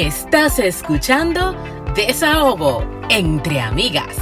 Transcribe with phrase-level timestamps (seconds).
[0.00, 1.54] Estás escuchando
[1.94, 4.16] Desahogo entre amigas.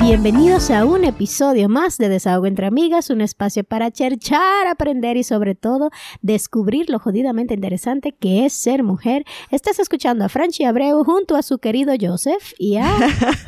[0.00, 5.22] Bienvenidos a un episodio más de Desahogo entre Amigas, un espacio para cherchar, aprender y
[5.22, 9.24] sobre todo descubrir lo jodidamente interesante que es ser mujer.
[9.52, 12.92] Estás escuchando a Franchi Abreu junto a su querido Joseph y a...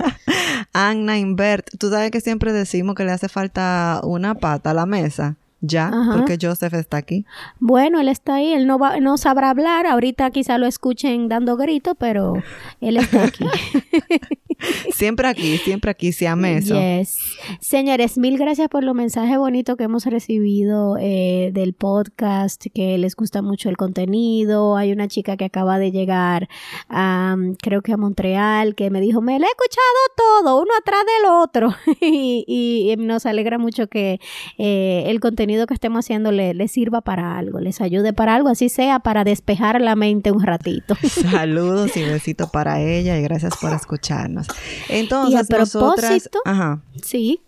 [0.73, 1.67] Anna Invert.
[1.81, 5.91] Tú sabes que siempre decimos que le hace falta una pata a la mesa ya,
[6.17, 7.27] porque Joseph está aquí.
[7.59, 11.57] Bueno, él está ahí, él no, va, no sabrá hablar, ahorita quizá lo escuchen dando
[11.57, 12.35] gritos, pero
[12.81, 13.45] él está aquí.
[14.93, 16.81] siempre aquí, siempre aquí, se eso.
[16.81, 17.19] Yes.
[17.61, 23.17] Señores, mil gracias por los mensajes bonitos que hemos recibido eh, del podcast, que les
[23.17, 24.77] gusta mucho el contenido.
[24.77, 26.49] Hay una chica que acaba de llegar,
[26.89, 29.83] a, creo que a Montreal, que me dijo, me lo he escuchado
[30.17, 31.75] todo, uno atrás del otro.
[32.01, 34.21] y, nos alegra mucho que
[34.59, 38.69] eh, el contenido que estemos haciendo le, sirva para algo, les ayude para algo, así
[38.69, 40.97] sea para despejar la mente un ratito.
[41.31, 44.47] Saludos y besitos para ella y gracias por escucharnos.
[44.89, 47.43] Entonces, nosotras, ajá, sí.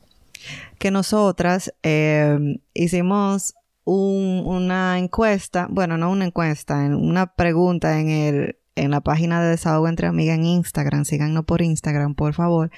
[0.78, 8.91] Que nosotras eh, hicimos una encuesta, bueno, no una encuesta, una pregunta en el en
[8.91, 12.70] la página de Desahogo entre Amigas en Instagram, síganos por Instagram, por favor,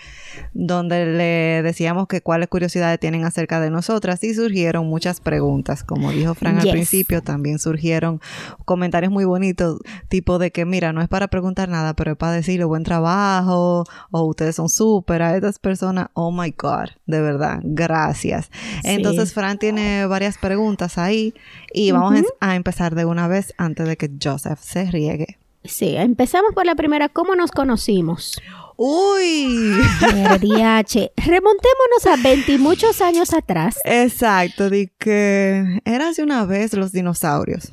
[0.52, 5.84] donde le decíamos que cuáles curiosidades tienen acerca de nosotras y surgieron muchas preguntas.
[5.84, 8.20] Como dijo Fran al principio, también surgieron
[8.64, 12.32] comentarios muy bonitos, tipo de que, mira, no es para preguntar nada, pero es para
[12.32, 16.08] decirle buen trabajo o ustedes son súper a estas personas.
[16.14, 18.50] Oh my God, de verdad, gracias.
[18.82, 21.34] Entonces, Fran tiene varias preguntas ahí
[21.72, 25.38] y vamos a empezar de una vez antes de que Joseph se riegue.
[25.64, 27.08] Sí, empezamos por la primera.
[27.08, 28.40] ¿Cómo nos conocimos?
[28.76, 29.72] Uy.
[30.00, 31.12] RDH.
[31.16, 33.78] Remontémonos a 20 muchos años atrás.
[33.84, 37.72] Exacto, de que eran hace una vez los dinosaurios.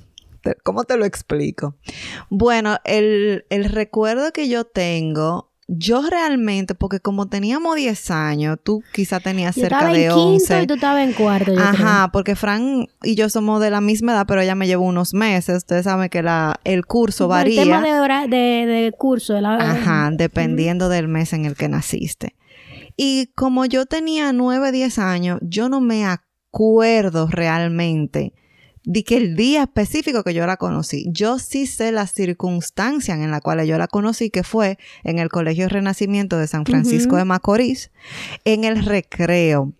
[0.64, 1.75] ¿Cómo te lo explico?
[2.29, 8.84] Bueno, el, el recuerdo que yo tengo yo realmente, porque como teníamos 10 años, tú
[8.92, 10.14] quizá tenías cerca de 11.
[10.14, 11.54] Estaba en quinto y tú estabas en cuarto.
[11.58, 15.14] Ajá, porque Fran y yo somos de la misma edad, pero ella me llevó unos
[15.14, 15.56] meses.
[15.56, 17.62] Ustedes saben que la, el curso varía.
[17.62, 19.34] El tema de, hora, de, curso.
[19.34, 22.36] De la, Ajá, dependiendo del mes en el que naciste.
[22.98, 28.34] Y como yo tenía 9, 10 años, yo no me acuerdo realmente
[28.84, 33.31] de que el día específico que yo la conocí, yo sí sé las circunstancias en
[33.31, 37.25] las cuales yo la conocí, que fue en el Colegio Renacimiento de San Francisco de
[37.25, 37.91] Macorís,
[38.46, 39.74] en el recreo.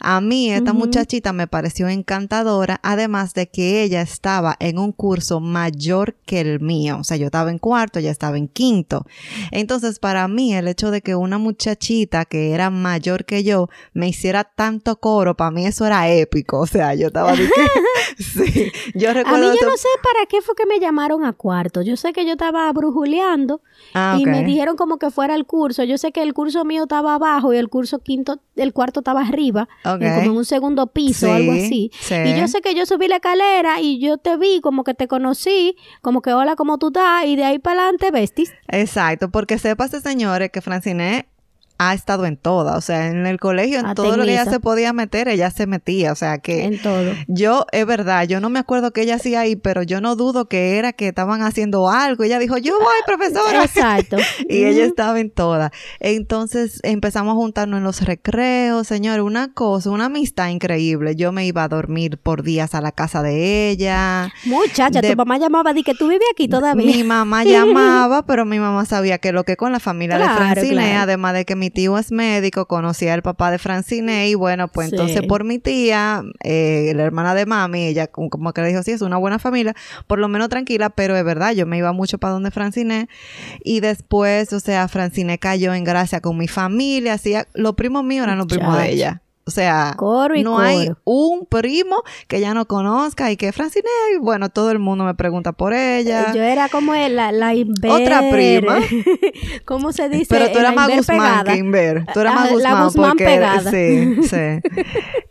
[0.00, 5.40] A mí esta muchachita me pareció encantadora, además de que ella estaba en un curso
[5.40, 6.98] mayor que el mío.
[7.00, 9.06] O sea, yo estaba en cuarto, ella estaba en quinto.
[9.50, 14.08] Entonces, para mí, el hecho de que una muchachita que era mayor que yo me
[14.08, 16.60] hiciera tanto coro, para mí eso era épico.
[16.60, 17.34] O sea, yo estaba
[18.18, 19.48] sí, yo recuerdo.
[19.48, 21.82] A mí yo no sé para qué fue que me llamaron a cuarto.
[21.82, 23.62] Yo sé que yo estaba brujuleando
[23.94, 25.82] ah, y me dijeron como que fuera el curso.
[25.84, 29.22] Yo sé que el curso mío estaba abajo y el curso quinto, el cuarto estaba
[29.22, 31.90] arriba, como en un segundo piso, o algo así.
[32.10, 35.08] Y yo sé que yo subí la escalera y yo te vi, como que te
[35.08, 37.24] conocí, como que hola, ¿cómo tú estás?
[37.26, 38.52] Y de ahí para adelante vestis.
[38.68, 41.28] Exacto, porque sepas, señores, que Francine
[41.78, 44.60] ha estado en todas, o sea, en el colegio, en todo lo que ella se
[44.60, 46.64] podía meter, ella se metía, o sea que...
[46.64, 47.12] En todo.
[47.26, 50.48] Yo, es verdad, yo no me acuerdo qué ella hacía ahí, pero yo no dudo
[50.48, 52.24] que era que estaban haciendo algo.
[52.24, 53.64] Ella dijo, yo voy, profesora.
[53.64, 54.16] Exacto.
[54.48, 55.72] y ella estaba en todas.
[56.00, 61.16] Entonces empezamos a juntarnos en los recreos, señor, una cosa, una amistad increíble.
[61.16, 64.32] Yo me iba a dormir por días a la casa de ella.
[64.44, 66.86] Muchacha, tu mamá llamaba, di que tú vivías aquí todavía.
[66.86, 70.96] Mi mamá llamaba, pero mi mamá sabía que lo que con la familia de Francine,
[70.96, 74.92] además de que mi tío es médico, conocía al papá de Francine y bueno, pues
[74.92, 78.92] entonces por mi tía, eh, la hermana de mami, ella como que le dijo, sí,
[78.92, 79.74] es una buena familia,
[80.06, 83.08] por lo menos tranquila, pero es verdad, yo me iba mucho para donde Francine.
[83.62, 88.24] Y después, o sea, Francine cayó en gracia con mi familia, así, los primos míos
[88.24, 89.23] eran los primos de ella.
[89.46, 89.94] O sea,
[90.42, 93.84] no hay un primo que ya no conozca y que Francine,
[94.20, 96.32] bueno, todo el mundo me pregunta por ella.
[96.32, 97.52] Yo era como la, la
[97.90, 98.78] Otra prima.
[99.66, 100.26] ¿Cómo se dice?
[100.30, 102.06] Pero tú eras más Guzmán que Inver.
[102.14, 103.70] Tú eras más Guzmán, la Guzmán porque, pegada.
[103.70, 104.70] Sí, sí.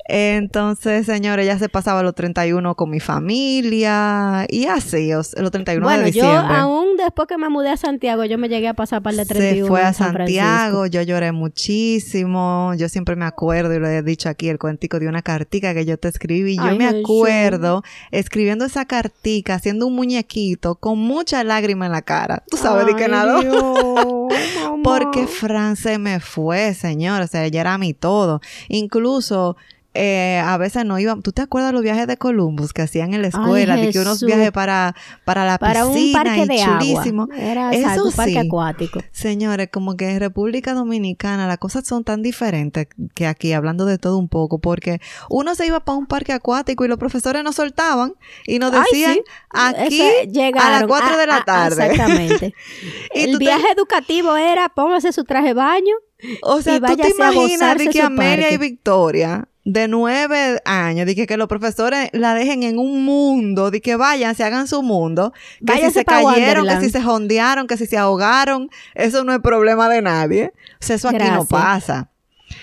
[0.07, 6.04] Entonces, señores, ella se pasaba los 31 con mi familia y así, los 31 de
[6.04, 6.33] diciembre.
[6.33, 9.13] Bueno, yo aún después que me mudé a Santiago, yo me llegué a pasar para
[9.13, 13.80] el de 31 Se fue a Santiago, yo lloré muchísimo, yo siempre me acuerdo y
[13.80, 16.55] lo he dicho aquí, el cuentico de una cartica que yo te escribí.
[16.57, 22.44] Yo me acuerdo escribiendo esa cartica, haciendo un muñequito con mucha lágrima en la cara.
[22.50, 23.39] Tú sabes de qué nada.
[24.83, 27.21] Porque Fran se me fue, señor.
[27.21, 28.41] O sea, ella era mi todo.
[28.69, 29.57] Incluso
[29.95, 31.22] eh, a veces no iban.
[31.22, 33.75] ¿Tú te acuerdas de los viajes de Columbus que hacían en la escuela?
[33.75, 34.95] de que unos viajes para,
[35.25, 37.24] para la para piscina un parque y de chulísimo.
[37.24, 37.36] agua.
[37.38, 38.38] Era Eso exacto, un parque sí.
[38.48, 39.00] acuático.
[39.12, 43.98] Señores, como que en República Dominicana las cosas son tan diferentes que aquí, hablando de
[43.98, 45.00] todo un poco, porque
[45.30, 48.13] uno se iba para un parque acuático y los profesores nos soltaban
[48.48, 49.22] y nos Ay, decían sí.
[49.51, 51.86] aquí Eso, a las llegaron 4 de la a- tarde.
[51.86, 52.54] exactamente.
[53.16, 55.94] Y El te- viaje educativo era póngase su traje de baño.
[56.42, 58.57] O sea, y tú te imaginas gozarse de que su Amelia y parque.
[58.57, 63.81] Victoria, de nueve años, de que, que los profesores la dejen en un mundo, de
[63.81, 65.33] que vayan, se hagan su mundo,
[65.65, 69.39] que si se cayeron, que si se jondearon, que si se ahogaron, eso no es
[69.39, 70.54] problema de nadie.
[70.74, 72.10] O sea, eso aquí no pasa.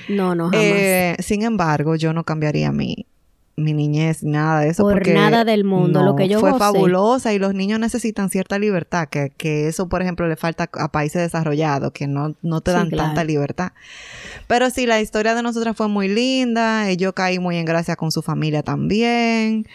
[0.09, 0.63] No, no, jamás.
[0.63, 3.07] Eh, sin embargo, yo no cambiaría mi,
[3.61, 4.83] mi niñez, nada de eso.
[4.83, 6.59] Por porque nada del mundo, lo que yo Fue gocé.
[6.59, 10.91] fabulosa y los niños necesitan cierta libertad, que, que eso, por ejemplo, le falta a
[10.91, 13.09] países desarrollados, que no, no te Sí, dan claro.
[13.09, 13.73] tanta libertad.
[14.47, 17.97] Pero sí, la historia de nosotras fue muy linda, y yo caí muy en gracia
[17.97, 19.67] con su familia también.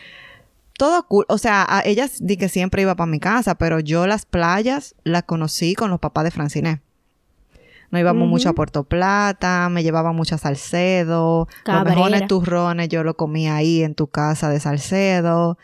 [0.78, 1.26] Todo cool.
[1.30, 4.94] O sea, a ellas di que siempre iba para mi casa, pero yo las playas
[5.06, 6.82] las conocí con los papás de Franciné.
[7.96, 11.48] Nos íbamos mucho a Puerto Plata, me llevaban mucho a Salcedo.
[11.48, 11.96] Los Cabrera.
[11.96, 15.58] mejores turrones yo lo comía ahí en tu casa de Salcedo.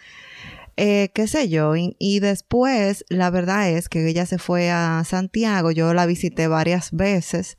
[0.77, 1.75] Eh, qué sé yo.
[1.75, 5.71] Y, y después, la verdad es que ella se fue a Santiago.
[5.71, 7.57] Yo la visité varias veces.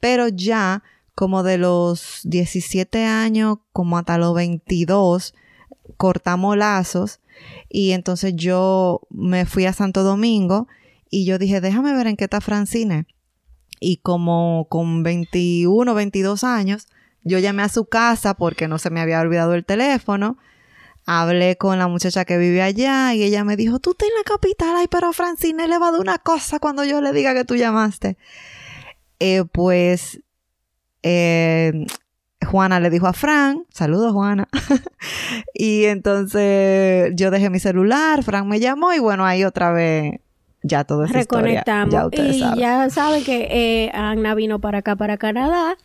[0.00, 0.82] Pero ya,
[1.14, 5.32] como de los 17 años, como hasta los 22,
[5.96, 7.20] cortamos lazos.
[7.70, 10.68] Y entonces yo me fui a Santo Domingo.
[11.08, 13.06] Y yo dije, déjame ver en qué está Francine.
[13.80, 16.86] Y como con 21, 22 años,
[17.24, 20.38] yo llamé a su casa porque no se me había olvidado el teléfono.
[21.06, 24.24] Hablé con la muchacha que vive allá y ella me dijo, tú estás en la
[24.24, 27.44] capital, ay, pero Francine le va a dar una cosa cuando yo le diga que
[27.44, 28.18] tú llamaste.
[29.18, 30.20] Eh, pues
[31.02, 31.86] eh,
[32.46, 34.48] Juana le dijo a Fran, saludos Juana,
[35.54, 40.20] y entonces yo dejé mi celular, Fran me llamó y bueno, ahí otra vez
[40.62, 41.62] ya todo es historia.
[41.62, 41.92] Reconectamos.
[41.92, 42.58] Ya ustedes y saben.
[42.58, 45.76] ya saben que eh, Anna vino para acá, para Canadá.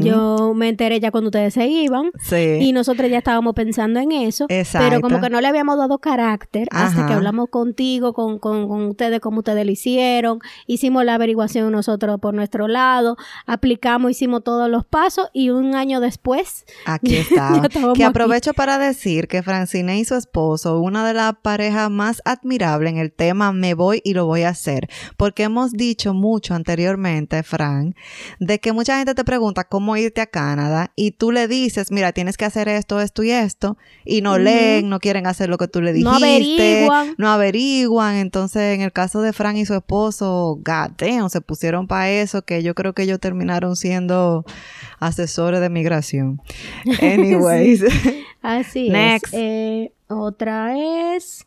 [0.00, 2.10] Yo me enteré ya cuando ustedes se iban.
[2.20, 2.58] Sí.
[2.60, 4.46] Y nosotros ya estábamos pensando en eso.
[4.48, 4.88] Exacto.
[4.88, 7.06] Pero como que no le habíamos dado carácter hasta Ajá.
[7.06, 10.40] que hablamos contigo, con, con, con ustedes, como ustedes lo hicieron.
[10.66, 13.16] Hicimos la averiguación nosotros por nuestro lado.
[13.46, 15.28] Aplicamos, hicimos todos los pasos.
[15.32, 18.02] Y un año después, Aquí estábamos que aquí.
[18.02, 22.98] aprovecho para decir que Francine y su esposo, una de las parejas más admirables en
[22.98, 24.88] el tema me voy y lo voy a hacer.
[25.16, 27.94] Porque hemos dicho mucho anteriormente, Fran,
[28.40, 32.10] de que mucha gente te pregunta cómo irte a Canadá y tú le dices, mira,
[32.10, 35.68] tienes que hacer esto, esto y esto, y no leen, no quieren hacer lo que
[35.68, 37.14] tú le dijiste, No averiguan.
[37.18, 38.16] no averiguan.
[38.16, 42.42] Entonces, en el caso de Fran y su esposo, god damn, se pusieron para eso,
[42.42, 44.44] que yo creo que ellos terminaron siendo
[44.98, 46.40] asesores de migración.
[47.02, 47.84] Anyways.
[48.42, 49.26] así Next.
[49.34, 49.40] es.
[49.40, 50.76] Eh, otra
[51.16, 51.46] es,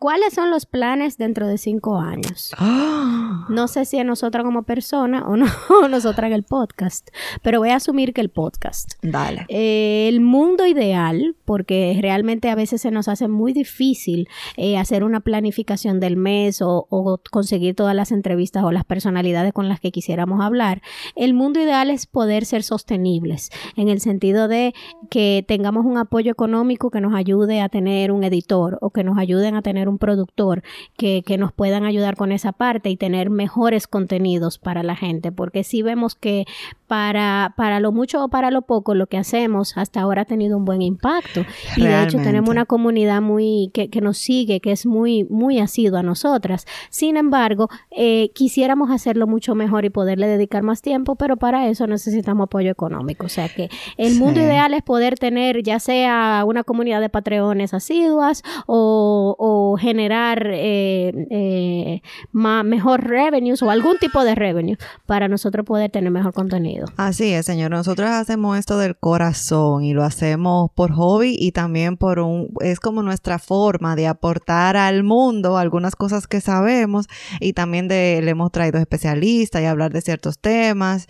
[0.00, 2.52] ¿cuáles son los planes dentro de cinco años?
[2.58, 5.44] Ah, No sé si a nosotras como persona o no,
[5.84, 7.10] o nosotras en el podcast,
[7.42, 8.94] pero voy a asumir que el podcast.
[9.02, 9.44] Dale.
[9.48, 14.26] Eh, el mundo ideal, porque realmente a veces se nos hace muy difícil
[14.56, 19.52] eh, hacer una planificación del mes o, o conseguir todas las entrevistas o las personalidades
[19.52, 20.80] con las que quisiéramos hablar.
[21.14, 24.72] El mundo ideal es poder ser sostenibles, en el sentido de
[25.10, 29.18] que tengamos un apoyo económico que nos ayude a tener un editor o que nos
[29.18, 30.62] ayuden a tener un productor
[30.96, 35.32] que, que nos puedan ayudar con esa parte y tener mejores contenidos para la gente,
[35.32, 36.46] porque si vemos que
[36.86, 40.56] para, para lo mucho o para lo poco lo que hacemos hasta ahora ha tenido
[40.56, 41.44] un buen impacto
[41.76, 45.60] y de hecho tenemos una comunidad muy que, que nos sigue, que es muy, muy
[45.60, 46.66] asidua a nosotras.
[46.90, 51.86] Sin embargo, eh, quisiéramos hacerlo mucho mejor y poderle dedicar más tiempo, pero para eso
[51.86, 53.26] necesitamos apoyo económico.
[53.26, 54.46] O sea que el mundo Sí.
[54.46, 61.12] ideal es poder tener ya sea una comunidad de patreones asiduas o, o generar eh,
[61.30, 66.86] eh, ma- mejor revenues o algún tipo de revenue para nosotros poder tener mejor contenido.
[66.96, 67.70] Así es, señor.
[67.70, 72.80] Nosotros hacemos esto del corazón y lo hacemos por hobby y también por un, es
[72.80, 77.06] como nuestra forma de aportar al mundo algunas cosas que sabemos
[77.40, 81.06] y también de, le hemos traído especialistas y hablar de ciertos temas,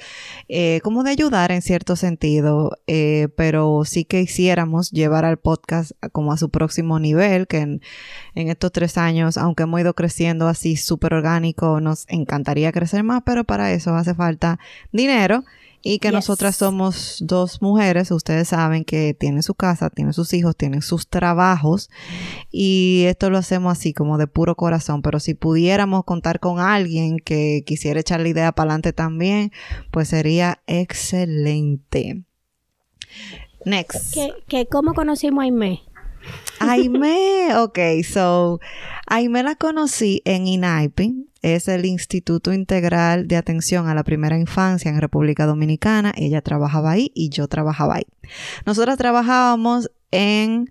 [0.48, 2.72] eh, como de ayudar en cierto sentido,
[3.36, 7.80] pero sí que quisiéramos llevar al podcast como a su próximo nivel, que en,
[8.34, 13.22] en estos tres años, aunque hemos ido creciendo así súper orgánico, nos encantaría crecer más,
[13.24, 14.58] pero para eso hace falta
[14.92, 15.44] dinero.
[15.82, 16.14] Y que Yes.
[16.16, 21.08] nosotras somos dos mujeres, ustedes saben que tienen su casa, tienen sus hijos, tienen sus
[21.08, 21.88] trabajos
[22.50, 27.16] y esto lo hacemos así como de puro corazón, pero si pudiéramos contar con alguien
[27.18, 29.52] que quisiera echar la idea para adelante también,
[29.90, 32.24] pues sería excelente.
[33.64, 34.14] Next.
[34.48, 35.80] ¿Qué, cómo conocimos a Aime?
[36.60, 38.60] Aime, ok, so
[39.06, 44.90] Aime la conocí en INAIPI, es el Instituto Integral de Atención a la Primera Infancia
[44.90, 46.12] en República Dominicana.
[46.16, 48.06] Ella trabajaba ahí y yo trabajaba ahí.
[48.66, 50.68] Nosotras trabajábamos en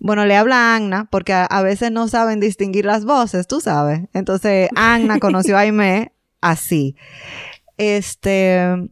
[0.00, 4.02] bueno, le habla a Anna porque a, veces no saben distinguir las voces, tú sabes.
[4.12, 6.96] Entonces, Anna conoció a Aime así.
[7.78, 8.90] Este,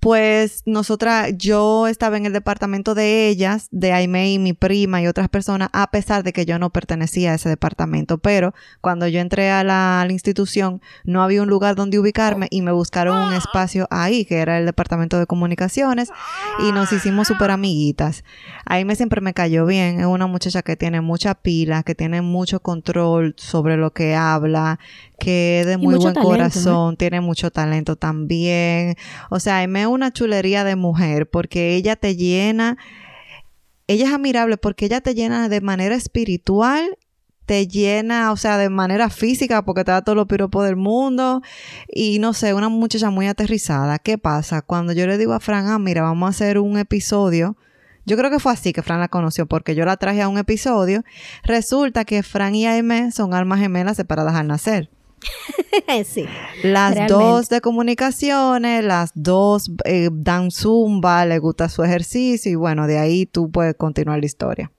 [0.00, 5.06] pues nosotras, yo estaba en el departamento de ellas, de Aime y mi prima y
[5.06, 8.18] otras personas, a pesar de que yo no pertenecía a ese departamento.
[8.18, 12.72] Pero cuando yo entré a la, institución, no había un lugar donde ubicarme y me
[12.72, 16.10] buscaron un espacio ahí, que era el departamento de comunicaciones,
[16.60, 18.24] y nos hicimos súper amiguitas.
[18.64, 22.60] Aime siempre me cayó bien, es una muchacha que tiene mucha pila, que tiene mucho
[22.60, 24.78] control sobre lo que habla,
[25.18, 28.96] que es de muy buen corazón, tiene mucho talento también.
[29.30, 32.78] O sea, Aime es una chulería de mujer porque ella te llena,
[33.86, 36.96] ella es admirable porque ella te llena de manera espiritual
[37.48, 41.40] te llena, o sea, de manera física, porque te da todos los piropos del mundo.
[41.88, 43.98] Y no sé, una muchacha muy aterrizada.
[43.98, 44.60] ¿Qué pasa?
[44.60, 47.56] Cuando yo le digo a Fran, ah, mira, vamos a hacer un episodio.
[48.04, 50.36] Yo creo que fue así que Fran la conoció, porque yo la traje a un
[50.36, 51.04] episodio.
[51.42, 54.90] Resulta que Fran y Aime son almas gemelas separadas al nacer.
[56.04, 56.26] sí.
[56.62, 62.86] Las dos de comunicaciones, las dos eh, dan zumba, le gusta su ejercicio y bueno,
[62.86, 64.72] de ahí tú puedes continuar la historia.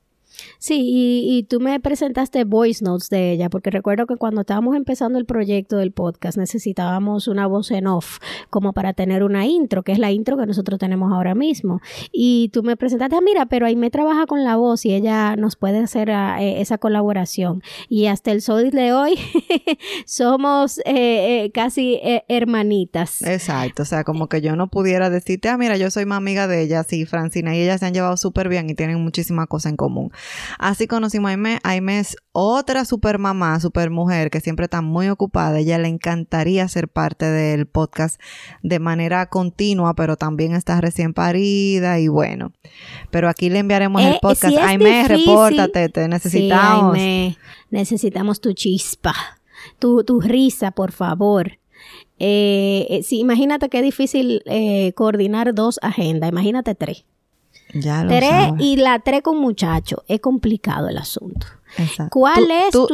[0.62, 5.18] Sí, y, tú me presentaste voice notes de ella, porque recuerdo que cuando estábamos empezando
[5.18, 9.94] el proyecto del podcast necesitábamos una voz en off como para tener una intro, que
[9.94, 11.80] es la intro que nosotros tenemos ahora mismo.
[12.12, 15.38] Y tú me presentaste, ah, mira, pero ahí me trabaja con la voz y ella
[15.38, 17.64] nos puede hacer ah, eh, esa colaboración.
[17.88, 19.18] Y hasta el sol de hoy
[20.06, 23.22] somos eh, eh, casi hermanitas.
[23.22, 26.48] Exacto, o sea, como que yo no pudiera decirte, ah, mira, yo soy más amiga
[26.48, 29.72] de ella, sí, Francina, y ellas se han llevado súper bien y tienen muchísimas cosas
[29.72, 30.12] en común.
[30.58, 31.60] Así conocimos a Aime.
[31.64, 35.60] Aime es otra super mamá, super mujer que siempre está muy ocupada.
[35.60, 38.20] Ella le encantaría ser parte del podcast
[38.64, 42.54] de manera continua, pero también está recién parida y bueno.
[43.12, 44.58] Pero aquí le enviaremos el eh, podcast.
[44.58, 46.96] Aime, repórtate, te necesitamos.
[46.96, 47.38] Aime,
[47.70, 49.14] necesitamos tu chispa,
[49.78, 51.60] tu, tu risa, por favor.
[52.20, 57.06] Eh, eh sí, imagínate qué difícil eh, coordinar dos agendas, imagínate tres.
[57.74, 60.04] Ya lo tres y la tres con muchacho.
[60.08, 61.48] Es complicado el asunto.
[62.10, 62.88] ¿Cuál es tu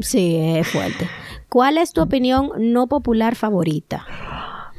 [0.00, 1.08] Sí, es fuerte.
[1.48, 4.04] ¿Cuál es tu opinión no popular favorita?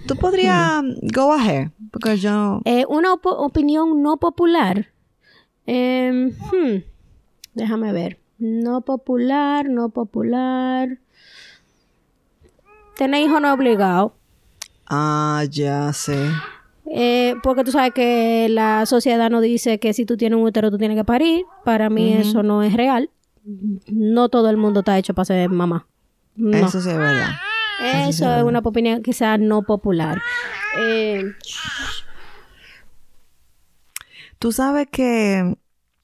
[0.08, 1.08] Tú podrías hmm.
[1.14, 4.92] go ahead, porque yo eh, una opinión no popular.
[5.66, 6.84] Em, hmm,
[7.54, 8.20] déjame ver.
[8.38, 11.00] No popular, no popular.
[12.96, 14.16] Tener hijo no obligado.
[14.86, 16.30] Ah, ya sé.
[16.88, 20.70] Eh, porque tú sabes que la sociedad no dice que si tú tienes un útero
[20.72, 21.46] tú tienes que parir.
[21.64, 23.10] Para mí eso no es real.
[23.88, 25.88] No todo el mundo está hecho para ser mamá.
[26.38, 27.30] Eso sí es verdad.
[28.08, 30.22] Eso, es una opinión quizás no popular.
[30.80, 31.24] Eh,
[34.40, 35.58] tú sabes que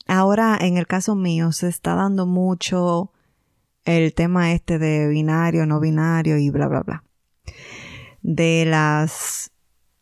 [0.08, 3.12] ahora en el caso mío se está dando mucho
[3.86, 7.04] el tema este de binario, no binario y bla, bla, bla.
[8.22, 9.52] De las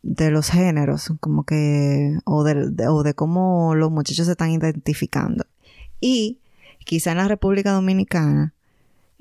[0.02, 5.46] de los géneros, como que, o de, o de cómo los muchachos se están identificando.
[6.00, 6.40] Y
[6.86, 8.54] quizá en la República Dominicana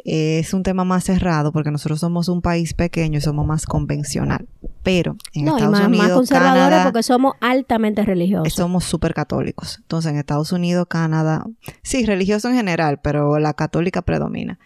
[0.04, 4.46] es un tema más cerrado porque nosotros somos un país pequeño y somos más convencional.
[4.82, 8.54] Pero en no, Estados más, Unidos, más conservadores porque somos altamente religiosos.
[8.54, 9.78] Somos súper católicos.
[9.82, 11.44] Entonces, en Estados Unidos, Canadá,
[11.82, 14.58] sí, religioso en general, pero la católica predomina.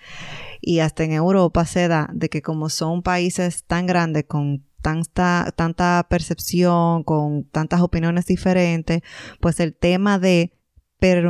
[0.60, 5.52] Y hasta en Europa se da de que como son países tan grandes con tanta,
[5.56, 9.00] tanta percepción, con tantas opiniones diferentes,
[9.40, 10.52] pues el tema de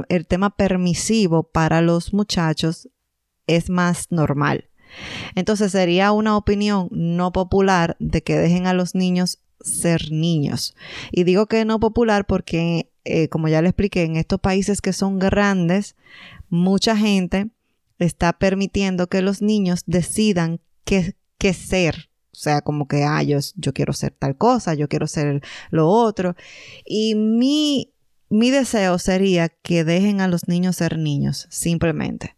[0.08, 2.90] el tema permisivo para los muchachos
[3.46, 4.68] es más normal.
[5.34, 10.74] Entonces sería una opinión no popular de que dejen a los niños ser niños.
[11.10, 14.92] Y digo que no popular porque, eh, como ya le expliqué, en estos países que
[14.92, 15.96] son grandes,
[16.50, 17.50] mucha gente
[17.98, 22.10] está permitiendo que los niños decidan qué, qué ser.
[22.32, 23.38] O sea, como que, ah, yo,
[23.74, 26.34] quiero ser tal cosa, yo quiero ser lo otro.
[26.86, 27.92] Y mi,
[28.30, 32.36] mi deseo sería que dejen a los niños ser niños, simplemente.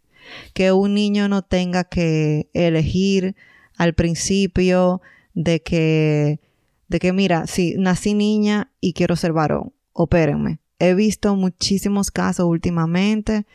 [0.53, 3.35] Que un niño no tenga que elegir
[3.77, 5.01] al principio
[5.33, 6.41] de que,
[6.89, 10.59] de que, mira, si nací niña y quiero ser varón, opérenme.
[10.77, 13.45] He visto muchísimos casos últimamente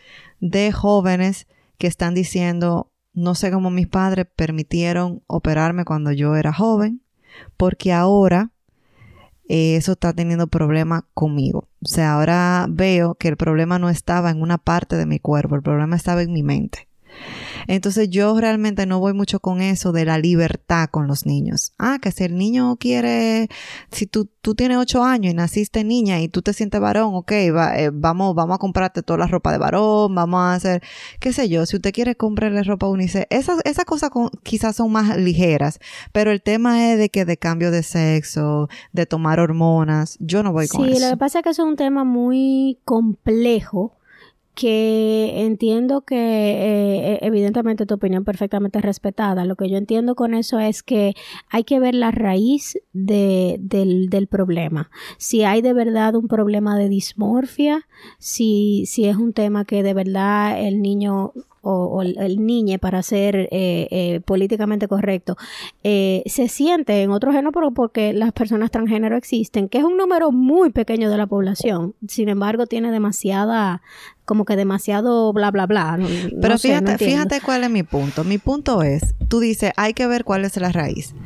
[0.41, 6.53] de jóvenes que están diciendo, no sé cómo mis padres permitieron operarme cuando yo era
[6.53, 7.03] joven,
[7.57, 8.51] porque ahora
[9.49, 11.69] eh, eso está teniendo problema conmigo.
[11.83, 15.57] O sea, ahora veo que el problema no estaba en una parte de mi cuerpo,
[15.57, 16.89] el problema estaba en mi mente.
[17.67, 21.73] Entonces yo realmente no voy mucho con eso de la libertad con los niños.
[21.79, 23.49] Ah, que si el niño quiere,
[23.91, 27.33] si tú, tú tienes ocho años y naciste niña y tú te sientes varón, ok,
[27.33, 30.83] eh, vamos, vamos a comprarte toda la ropa de varón, vamos a hacer,
[31.19, 34.11] qué sé yo, si usted quiere comprarle ropa unisex, esas, esas cosas
[34.43, 35.79] quizás son más ligeras,
[36.13, 40.53] pero el tema es de que de cambio de sexo, de tomar hormonas, yo no
[40.53, 40.95] voy con eso.
[40.95, 44.00] Sí, lo que pasa es que es un tema muy complejo
[44.55, 49.45] que entiendo que eh, evidentemente tu opinión perfectamente respetada.
[49.45, 51.15] Lo que yo entiendo con eso es que
[51.49, 54.91] hay que ver la raíz de, del, del, problema.
[55.19, 57.87] Si hay de verdad un problema de dismorfia,
[58.19, 63.37] si, si es un tema que de verdad el niño o, el, niñe, para ser
[63.37, 63.49] eh,
[63.91, 65.37] eh, políticamente correcto,
[65.83, 70.33] eh, se siente en otro género porque las personas transgénero existen, que es un número
[70.33, 71.95] muy pequeño de la población.
[72.07, 73.83] Sin embargo, tiene demasiada,
[74.31, 75.99] como que demasiado bla, bla, bla.
[76.41, 78.23] Pero fíjate, fíjate cuál es mi punto.
[78.23, 81.17] Mi punto es, tú dices, hay que ver cuál es la raíz.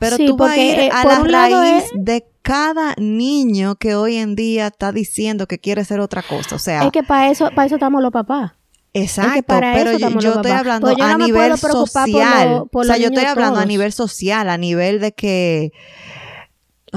[0.00, 4.68] Pero tú vas a ir a la raíz de cada niño que hoy en día
[4.68, 6.56] está diciendo que quiere ser otra cosa.
[6.56, 8.52] O sea, es que para eso, para eso estamos los papás.
[8.94, 12.64] Exacto, pero yo, estoy hablando pues a nivel social.
[12.72, 15.72] o sea, yo estoy hablando a nivel social, a nivel de que...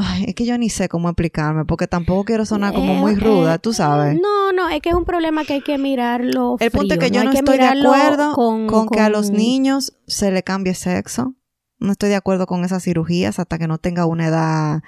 [0.04, 3.20] Ay, es que yo ni sé cómo explicarme, porque tampoco quiero sonar como muy eh,
[3.20, 4.20] ruda, tú sabes.
[4.20, 6.58] No, no, es que es un problema que hay que mirarlo.
[6.60, 10.32] El punto es que yo no, estoy de acuerdo con, que a los niños se
[10.32, 11.36] le cambie sexo.
[11.80, 14.82] No estoy de acuerdo con esas cirugías hasta que no tenga una edad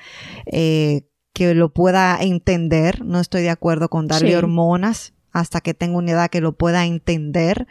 [0.46, 3.06] eh, que lo pueda entender.
[3.06, 6.86] No estoy de acuerdo con darle hormonas hasta que tenga una edad que lo pueda
[6.86, 7.68] entender.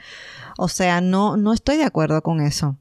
[0.59, 2.79] O sea, no, no estoy de acuerdo con eso.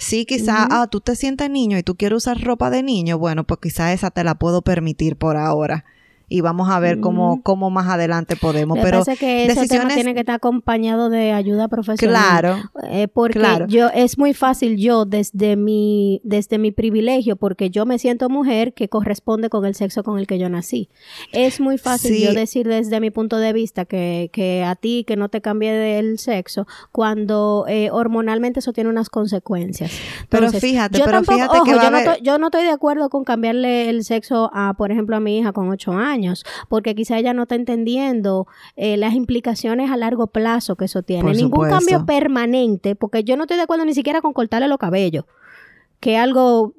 [0.00, 3.44] Sí, quizá, ah, tú te sientes niño y tú quieres usar ropa de niño, bueno,
[3.44, 5.84] pues quizá esa te la puedo permitir por ahora
[6.32, 8.78] y vamos a ver cómo, cómo más adelante podemos.
[8.80, 12.14] Pero que ese tema tiene que estar acompañado de ayuda profesional.
[12.14, 12.70] Claro.
[12.88, 17.98] Eh, porque yo es muy fácil yo desde mi desde mi privilegio porque yo me
[17.98, 20.88] siento mujer que corresponde con el sexo con el que yo nací.
[21.32, 25.16] Es muy fácil yo decir desde mi punto de vista que, que a ti que
[25.16, 29.90] no te cambie del sexo cuando eh, hormonalmente eso tiene unas consecuencias.
[30.28, 33.90] pero fíjate, yo pero fíjate que yo, no yo no estoy de acuerdo con cambiarle
[33.90, 36.19] el sexo a, por ejemplo, a mi hija con ocho años
[36.68, 41.32] porque quizá ella no está entendiendo eh, las implicaciones a largo plazo que eso tiene.
[41.32, 45.24] Ningún cambio permanente, porque yo no estoy de acuerdo ni siquiera con cortarle los cabellos,
[46.00, 46.74] que es algo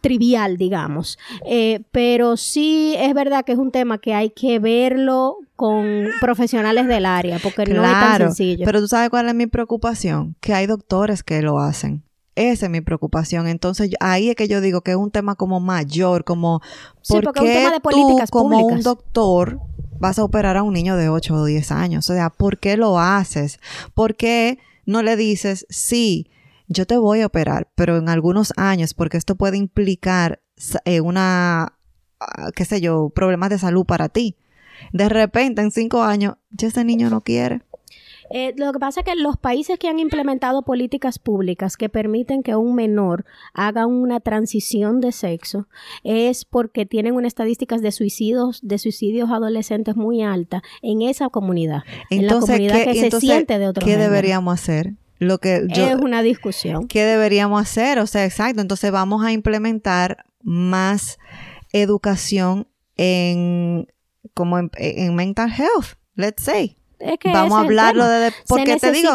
[0.00, 1.18] trivial, digamos.
[1.46, 6.86] Eh, pero sí es verdad que es un tema que hay que verlo con profesionales
[6.86, 8.64] del área, porque no es tan sencillo.
[8.64, 12.05] Pero tú sabes cuál es mi preocupación, que hay doctores que lo hacen.
[12.36, 13.48] Esa es mi preocupación.
[13.48, 16.60] Entonces, ahí es que yo digo que es un tema como mayor, como
[17.08, 19.58] ¿por qué tú, como un doctor,
[19.98, 22.08] vas a operar a un niño de 8 o 10 años?
[22.10, 23.58] O sea, ¿por qué lo haces?
[23.94, 26.30] ¿Por qué no le dices, sí,
[26.68, 30.42] yo te voy a operar, pero en algunos años, porque esto puede implicar
[30.84, 31.78] eh, una,
[32.20, 34.36] ah, qué sé yo, problemas de salud para ti?
[34.92, 37.62] De repente, en cinco años, ya ese niño no quiere.
[38.30, 42.42] Eh, lo que pasa es que los países que han implementado políticas públicas que permiten
[42.42, 45.68] que un menor haga una transición de sexo
[46.04, 51.82] es porque tienen unas estadísticas de suicidios, de suicidios adolescentes muy alta en esa comunidad.
[52.10, 54.94] en la comunidad que se siente de otro ¿Qué deberíamos hacer?
[55.18, 56.88] Lo que es una discusión.
[56.88, 57.98] ¿Qué deberíamos hacer?
[58.00, 58.60] O sea, exacto.
[58.60, 61.18] Entonces vamos a implementar más
[61.72, 63.86] educación en
[64.34, 66.76] como en, en mental health, let's say.
[67.24, 69.14] Vamos a hablarlo de, porque te digo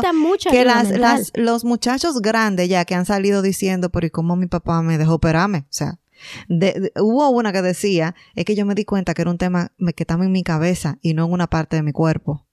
[0.50, 4.82] que las, los muchachos grandes ya que han salido diciendo, pero ¿y cómo mi papá
[4.82, 5.60] me dejó operarme?
[5.60, 6.00] O sea,
[7.00, 10.04] hubo una que decía, es que yo me di cuenta que era un tema que
[10.04, 12.46] estaba en mi cabeza y no en una parte de mi cuerpo.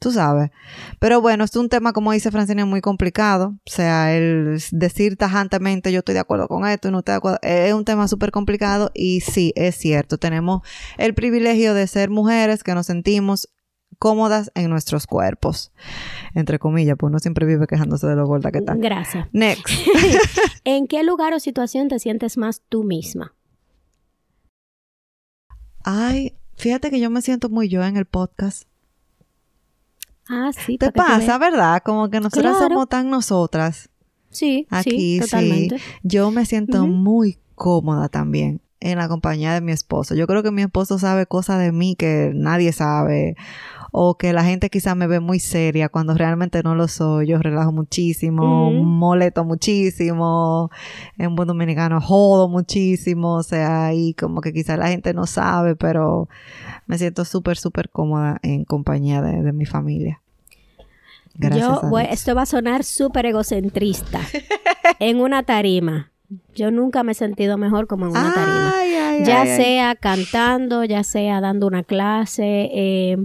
[0.00, 0.50] Tú sabes.
[0.98, 3.58] Pero bueno, es un tema, como dice Francina, muy complicado.
[3.66, 7.16] O sea, el decir tajantemente yo estoy de acuerdo con esto y no estoy de
[7.18, 10.16] acuerdo, es un tema súper complicado y sí, es cierto.
[10.16, 10.62] Tenemos
[10.96, 13.50] el privilegio de ser mujeres que nos sentimos
[14.00, 15.72] cómodas en nuestros cuerpos.
[16.34, 18.74] Entre comillas, pues uno siempre vive quejándose de lo gorda que está.
[18.74, 19.28] Gracias.
[19.32, 19.68] Next.
[20.64, 23.34] ¿En qué lugar o situación te sientes más tú misma?
[25.84, 28.64] Ay, fíjate que yo me siento muy yo en el podcast.
[30.28, 30.78] Ah, sí.
[30.78, 31.82] Te pasa, ¿verdad?
[31.84, 33.90] Como que nosotras somos tan nosotras.
[34.30, 35.76] Sí, Aquí, sí, totalmente.
[36.02, 40.14] Yo me siento muy cómoda también en la compañía de mi esposo.
[40.14, 43.36] Yo creo que mi esposo sabe cosas de mí que nadie sabe
[43.92, 47.28] o que la gente quizá me ve muy seria cuando realmente no lo soy.
[47.28, 50.70] Yo relajo muchísimo, moleto muchísimo,
[51.18, 55.76] en buen dominicano jodo muchísimo, o sea, y como que quizá la gente no sabe,
[55.76, 56.28] pero
[56.86, 60.20] me siento súper, súper cómoda en compañía de, mi familia.
[61.34, 61.68] Gracias.
[61.82, 64.20] Yo, esto va a sonar súper egocentrista.
[64.98, 66.09] en una tarima.
[66.54, 68.74] Yo nunca me he sentido mejor como en una tarima
[69.24, 73.16] ya sea cantando, ya sea dando una clase, eh,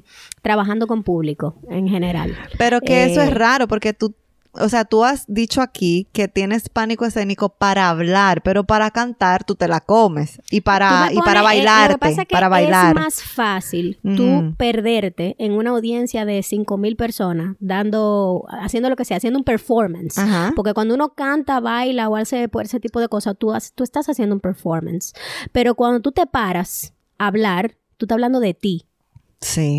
[0.41, 2.35] trabajando con público en general.
[2.57, 4.15] Pero que eso es eh, raro porque tú
[4.59, 9.43] o sea, tú has dicho aquí que tienes pánico escénico para hablar, pero para cantar
[9.43, 12.89] tú te la comes y para y para bailarte, eh, para bailar.
[12.89, 18.95] Es más fácil tú perderte en una audiencia de cinco mil personas dando haciendo lo
[18.95, 20.19] que sea, haciendo un performance,
[20.55, 24.35] porque cuando uno canta, baila o hace ese tipo de cosas, tú tú estás haciendo
[24.35, 25.13] un performance.
[25.51, 28.85] Pero cuando tú te paras a hablar, tú estás hablando de ti.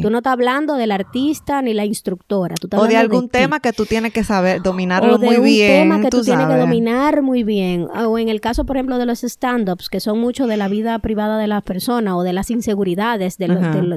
[0.03, 2.55] Tú no estás hablando del artista ni la instructora.
[2.73, 5.83] o de algún tema que tú tienes que saber dominarlo muy bien.
[5.83, 7.89] tema que tú, tienes que dominar muy bien.
[8.07, 10.99] O en el caso, por ejemplo, de los stand-ups, que son mucho de la vida
[11.01, 13.49] privada de las personas o de las inseguridades de,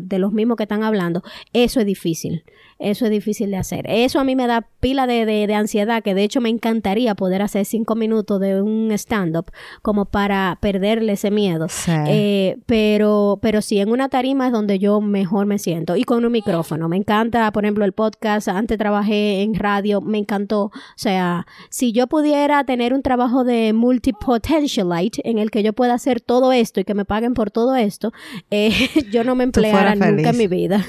[0.02, 2.44] de los mismos que están hablando, eso es difícil.
[2.80, 3.86] Eso es difícil de hacer.
[3.90, 7.42] Eso a mí me da pila de, de, ansiedad, que de hecho me encantaría poder
[7.42, 11.68] hacer cinco minutos de un stand-up como para perderle ese miedo.
[12.08, 15.98] Eh, pero, pero sí, en una tarima es donde yo mejor me siento.
[15.98, 16.88] Y con un micrófono.
[16.88, 18.48] Me encanta, por ejemplo, el podcast.
[18.48, 20.66] Antes trabajé en radio, me encantó.
[20.66, 25.96] O sea, si yo pudiera tener un trabajo de multipotentialite en el que yo pueda
[25.96, 28.14] hacer todo esto y que me paguen por todo esto,
[28.52, 28.72] eh,
[29.12, 30.86] yo no me empleara nunca en mi vida.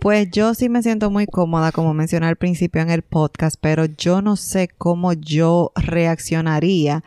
[0.00, 3.86] pues yo sí me siento muy cómoda, como mencioné al principio en el podcast, pero
[3.86, 7.02] yo no sé cómo yo reaccionaría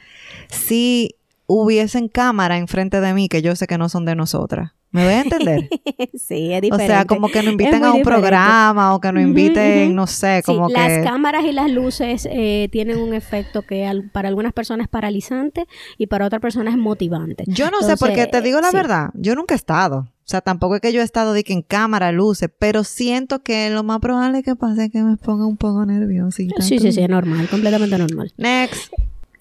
[0.50, 1.16] si
[1.48, 4.74] hubiesen cámara enfrente de mí que yo sé que no son de nosotras.
[4.92, 5.70] ¿Me voy a entender?
[6.14, 6.72] sí, es diferente.
[6.72, 10.42] O sea, como que nos inviten a un programa o que nos inviten, no sé,
[10.46, 10.80] como sí, que...
[10.80, 15.68] Las cámaras y las luces eh, tienen un efecto que para algunas personas es paralizante
[15.98, 17.44] y para otras personas es motivante.
[17.48, 20.08] Yo no sé, porque te digo la verdad, yo nunca he estado.
[20.26, 23.44] O sea, tampoco es que yo he estado de que en cámara, luces, pero siento
[23.44, 26.38] que lo más probable que pase es que me ponga un poco nervioso.
[26.38, 28.34] Sí, sí, sí, es normal, completamente normal.
[28.36, 28.92] Next.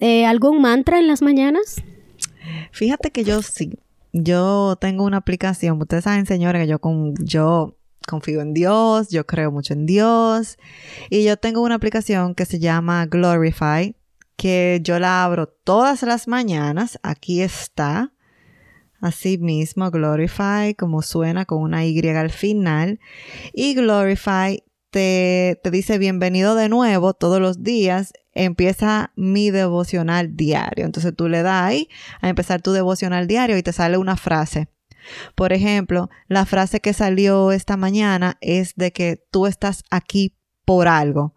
[0.01, 1.77] Eh, ¿Algún mantra en las mañanas?
[2.71, 3.79] Fíjate que yo sí.
[4.13, 5.81] Yo tengo una aplicación.
[5.81, 10.59] Ustedes saben, señores, que yo, con, yo confío en Dios, yo creo mucho en Dios.
[11.09, 13.97] Y yo tengo una aplicación que se llama Glorify,
[14.37, 16.99] que yo la abro todas las mañanas.
[17.03, 18.14] Aquí está.
[19.05, 23.01] Así mismo, Glorify, como suena con una Y al final.
[23.53, 28.15] Y Glorify te, te dice bienvenido de nuevo todos los días.
[28.33, 30.87] Empieza mi devocional diario.
[30.87, 31.91] Entonces tú le das ahí
[32.23, 34.69] a empezar tu devocional diario y te sale una frase.
[35.35, 40.89] Por ejemplo, la frase que salió esta mañana es de que tú estás aquí por
[40.89, 41.35] algo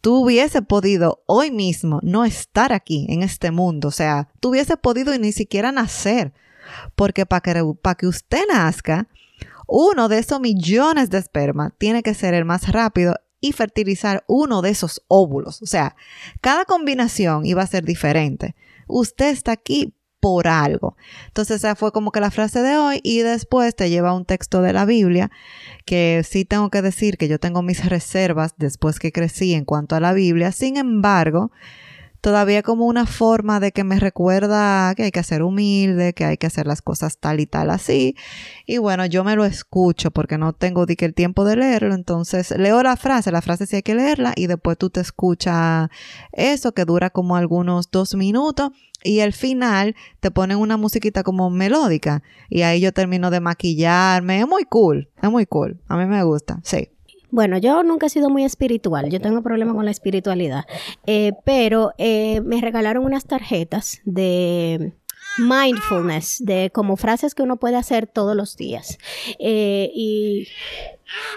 [0.00, 3.88] tú hubiese podido hoy mismo no estar aquí en este mundo.
[3.88, 6.32] O sea, tú hubiese podido ni siquiera nacer.
[6.94, 7.62] Porque para que,
[7.98, 9.08] que usted nazca,
[9.66, 14.62] uno de esos millones de esperma tiene que ser el más rápido y fertilizar uno
[14.62, 15.62] de esos óvulos.
[15.62, 15.96] O sea,
[16.40, 18.54] cada combinación iba a ser diferente.
[18.86, 20.96] Usted está aquí por algo.
[21.26, 24.62] Entonces esa fue como que la frase de hoy y después te lleva un texto
[24.62, 25.30] de la Biblia
[25.84, 29.94] que sí tengo que decir que yo tengo mis reservas después que crecí en cuanto
[29.94, 30.52] a la Biblia.
[30.52, 31.52] Sin embargo,
[32.20, 36.36] todavía como una forma de que me recuerda que hay que ser humilde, que hay
[36.36, 38.16] que hacer las cosas tal y tal así.
[38.66, 42.82] Y bueno, yo me lo escucho porque no tengo el tiempo de leerlo, entonces leo
[42.82, 45.88] la frase, la frase sí hay que leerla y después tú te escuchas
[46.32, 48.70] eso que dura como algunos dos minutos
[49.02, 54.40] y al final te ponen una musiquita como melódica y ahí yo termino de maquillarme.
[54.40, 55.80] Es muy cool, es muy cool.
[55.88, 56.90] A mí me gusta, sí.
[57.36, 60.64] Bueno, yo nunca he sido muy espiritual, yo tengo problemas con la espiritualidad,
[61.04, 64.94] eh, pero eh, me regalaron unas tarjetas de
[65.36, 68.96] mindfulness, de como frases que uno puede hacer todos los días.
[69.38, 70.48] Eh, y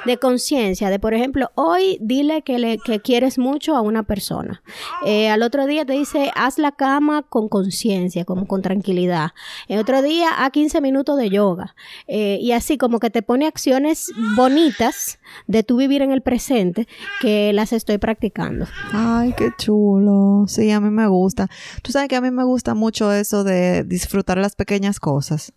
[0.05, 4.62] de conciencia, de por ejemplo, hoy dile que, le, que quieres mucho a una persona.
[5.05, 9.32] Eh, al otro día te dice, haz la cama con conciencia, como con tranquilidad.
[9.67, 11.75] El otro día, a 15 minutos de yoga.
[12.08, 16.88] Eh, y así como que te pone acciones bonitas de tu vivir en el presente
[17.21, 18.65] que las estoy practicando.
[18.91, 20.45] Ay, qué chulo.
[20.47, 21.47] Sí, a mí me gusta.
[21.82, 25.53] Tú sabes que a mí me gusta mucho eso de disfrutar las pequeñas cosas.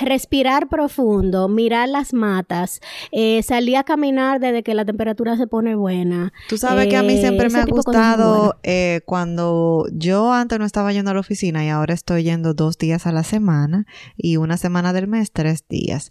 [0.00, 2.80] Respirar profundo, mirar las matas,
[3.12, 6.32] eh, salir a caminar desde que la temperatura se pone buena.
[6.48, 10.64] Tú sabes que a mí Eh, siempre me ha gustado eh, cuando yo antes no
[10.64, 14.36] estaba yendo a la oficina y ahora estoy yendo dos días a la semana y
[14.36, 16.10] una semana del mes tres días.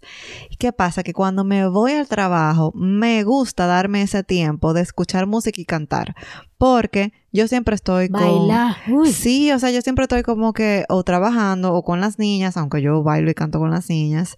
[0.50, 1.02] ¿Y ¿Qué pasa?
[1.02, 5.64] Que cuando me voy al trabajo me gusta darme ese tiempo de escuchar música y
[5.64, 6.14] cantar
[6.58, 8.22] porque yo siempre estoy con...
[8.22, 8.76] Bailar.
[8.88, 9.12] Uy.
[9.12, 12.82] Sí, o sea, yo siempre estoy como que o trabajando o con las niñas, aunque
[12.82, 14.36] yo bailo y canto con las niñas.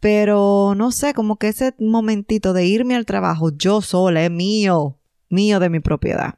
[0.00, 4.98] Pero no sé, como que ese momentito de irme al trabajo yo sola es mío,
[5.28, 6.34] mío de mi propiedad.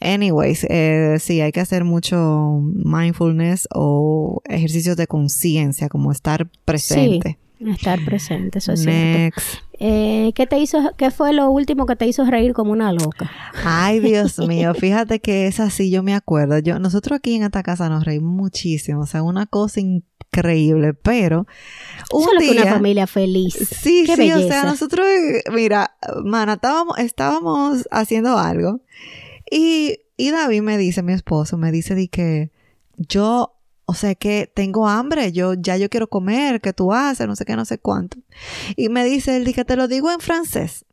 [0.00, 7.38] Anyways, eh, sí, hay que hacer mucho mindfulness o ejercicios de conciencia, como estar presente.
[7.66, 9.40] Estar presente, eso es cierto.
[9.80, 13.30] Eh, ¿qué, te hizo, ¿Qué fue lo último que te hizo reír como una loca?
[13.64, 16.58] Ay, Dios mío, fíjate que es así, yo me acuerdo.
[16.58, 21.46] Yo, nosotros aquí en esta casa nos reímos muchísimo, o sea, una cosa increíble, pero
[22.12, 23.54] un Eso es lo que una familia feliz.
[23.54, 25.06] Sí, Qué sí, o sea, nosotros,
[25.52, 28.80] mira, mana, estábamos, estábamos haciendo algo
[29.50, 32.50] y, y David me dice, mi esposo, me dice de que
[32.96, 33.53] yo,
[33.86, 37.44] o sea, que tengo hambre, yo ya yo quiero comer, que tú haces, no sé
[37.44, 38.16] qué, no sé cuánto.
[38.76, 40.84] Y me dice él, que te lo digo en francés.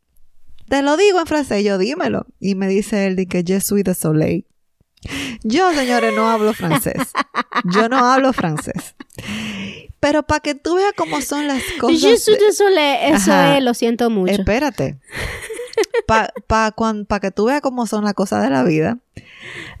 [0.68, 2.26] Te lo digo en francés, yo dímelo.
[2.40, 4.46] Y me dice él, que je suis de soleil.
[5.42, 6.94] Yo, señores, no hablo francés.
[7.74, 8.94] Yo no hablo francés.
[9.98, 12.00] Pero para que tú veas cómo son las cosas.
[12.00, 13.56] Je suis de- désolé, eso Ajá.
[13.58, 14.32] es, lo siento mucho.
[14.32, 14.98] Espérate.
[16.06, 16.74] Para pa,
[17.08, 18.98] pa que tú veas cómo son las cosas de la vida.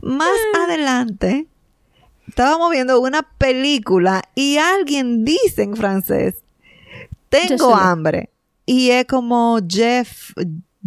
[0.00, 0.64] Más Ah.
[0.64, 1.46] adelante,
[2.32, 6.36] estábamos viendo una película y alguien dice en francés,
[7.28, 8.30] tengo hambre.
[8.64, 10.32] Y es como Jeff,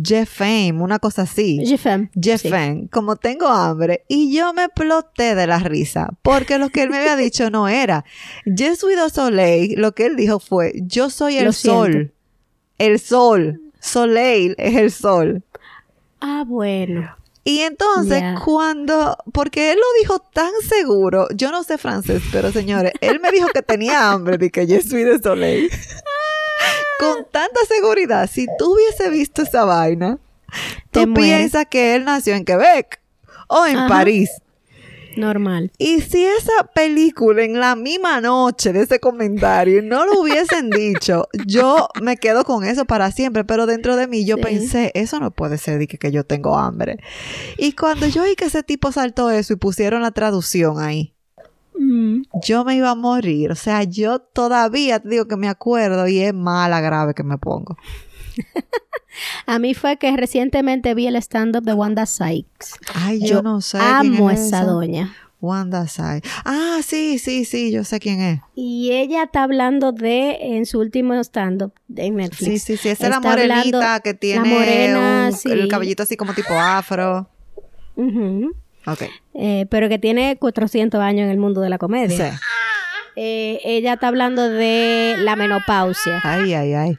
[0.02, 1.60] Jeff Fame, una cosa así.
[2.20, 2.50] Jeff Sí.
[2.50, 4.06] Fame, como tengo hambre.
[4.08, 7.68] Y yo me exploté de la risa, porque lo que él me había dicho no
[7.68, 8.04] era.
[8.46, 11.80] Je suis du soleil, lo que él dijo fue, yo soy el Lo siento.
[11.84, 12.14] sol.
[12.80, 13.62] El sol.
[13.80, 15.44] Soleil es el sol.
[16.20, 17.16] Ah, bueno.
[17.48, 22.92] Y entonces cuando, porque él lo dijo tan seguro, yo no sé francés, pero señores,
[23.02, 25.70] él me dijo que tenía hambre, de que yo soy de soleil.
[27.00, 30.18] Con tanta seguridad, si tú hubiese visto esa vaina,
[30.92, 31.38] Te tú mueres.
[31.40, 33.00] piensas que él nació en Quebec
[33.48, 33.88] o en Ajá.
[33.90, 34.32] París.
[35.18, 35.72] Normal.
[35.78, 41.28] Y si esa película en la misma noche de ese comentario no lo hubiesen dicho,
[41.46, 43.44] yo me quedo con eso para siempre.
[43.44, 44.42] Pero dentro de mí yo Sí.
[44.44, 47.00] pensé, eso no puede ser de que, que yo tengo hambre.
[47.58, 51.12] Y cuando yo vi que ese tipo saltó eso y pusieron la traducción ahí,
[51.78, 52.22] Mm.
[52.48, 53.52] yo me iba a morir.
[53.52, 57.38] O sea, yo todavía te digo que me acuerdo y es mala grave que me
[57.38, 57.78] pongo.
[59.46, 62.74] A mí fue que recientemente vi el stand-up de Wanda Sykes.
[62.94, 63.78] Ay, yo, Yo no sé.
[63.80, 65.16] amo es esa doña.
[65.42, 66.22] Wanda Sai.
[66.44, 68.40] Ah, sí, sí, sí, yo sé quién es.
[68.56, 72.38] Y ella está hablando de, en su último stand-up en Netflix.
[72.40, 72.90] Sí, sí, sí.
[72.90, 75.52] Esa es la morenita que tiene morena, un- sí.
[75.52, 77.30] el cabellito así como tipo afro.
[77.96, 78.56] Ujú.
[78.88, 79.04] Ok.
[79.36, 81.80] Eh, pero que tiene 400 años en el mundo de la Sí.
[81.80, 82.42] comedia.
[83.16, 86.98] Eh, ella está hablando de la menopausia Ay, ay, ay.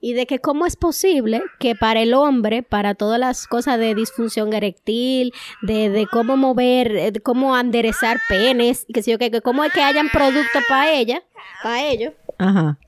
[0.00, 3.94] Y de que cómo es posible que para el hombre, para todas las cosas de
[3.94, 5.32] disfunción eréctil,
[5.62, 9.42] de, de cómo mover, eh, de cómo enderezar penes, y que sé yo, que, que
[9.42, 11.22] cómo es que hayan productos para ella,
[11.62, 12.78] para ellos, Ajá.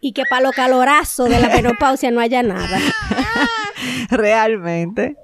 [0.00, 2.78] y que para los calorazos de la menopausia no haya nada.
[4.10, 5.16] Realmente.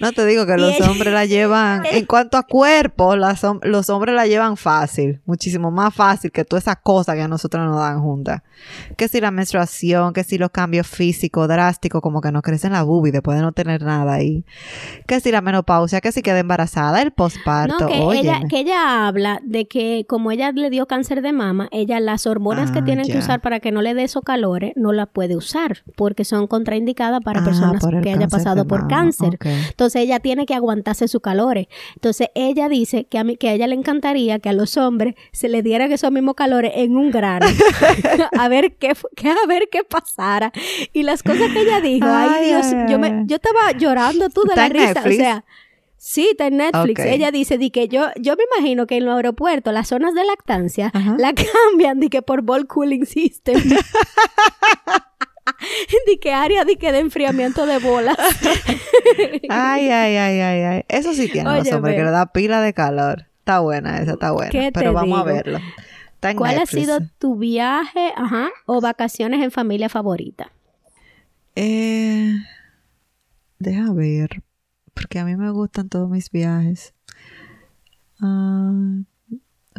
[0.00, 4.14] No te digo que los hombres la llevan, en cuanto a cuerpo, las los hombres
[4.14, 8.00] la llevan fácil, muchísimo más fácil que todas esas cosas que a nosotros nos dan
[8.00, 8.42] juntas.
[8.96, 12.82] Que si la menstruación, que si los cambios físicos drásticos, como que nos crecen la
[12.82, 14.44] boobie después de no tener nada ahí.
[15.06, 18.20] Que si la menopausia, que si queda embarazada, el posparto, No, que oye.
[18.20, 22.26] ella, que ella habla de que como ella le dio cáncer de mama, ella las
[22.26, 25.08] hormonas que Ah, tienen que usar para que no le dé esos calores, no las
[25.08, 29.38] puede usar, porque son contraindicadas para Ah, personas que haya pasado por cáncer.
[29.70, 31.66] Entonces ella tiene que aguantarse sus calores.
[31.94, 35.14] Entonces ella dice que a mí, que a ella le encantaría que a los hombres
[35.32, 37.46] se le dieran esos mismos calores en un grano.
[38.38, 40.52] a ver qué, que a ver qué pasara.
[40.92, 44.48] Y las cosas que ella dijo, ay, Dios, yo me, yo estaba llorando tú de
[44.50, 44.86] ¿Está la risa.
[44.94, 45.14] Netflix?
[45.14, 45.44] O sea,
[46.00, 47.00] Sí, está en Netflix.
[47.04, 50.24] Ella dice di que yo, yo me imagino que en los aeropuertos las zonas de
[50.24, 51.16] lactancia Ajá.
[51.18, 53.60] la cambian de que por ball cooling system.
[56.06, 58.16] de que área de que de enfriamiento de bolas.
[59.48, 60.84] Ay, ay, ay, ay, ay.
[60.88, 61.76] Eso sí tiene los Óyeme.
[61.76, 63.26] hombres, que le da pila de calor.
[63.40, 64.50] Está buena esa, está buena.
[64.50, 65.58] ¿Qué Pero te vamos a verlo.
[66.14, 66.88] Está en ¿Cuál Netflix.
[66.88, 70.50] ha sido tu viaje, ajá, o vacaciones en familia favorita?
[71.54, 72.34] Eh,
[73.58, 74.42] deja ver.
[74.94, 76.92] Porque a mí me gustan todos mis viajes.
[78.20, 78.72] Ah,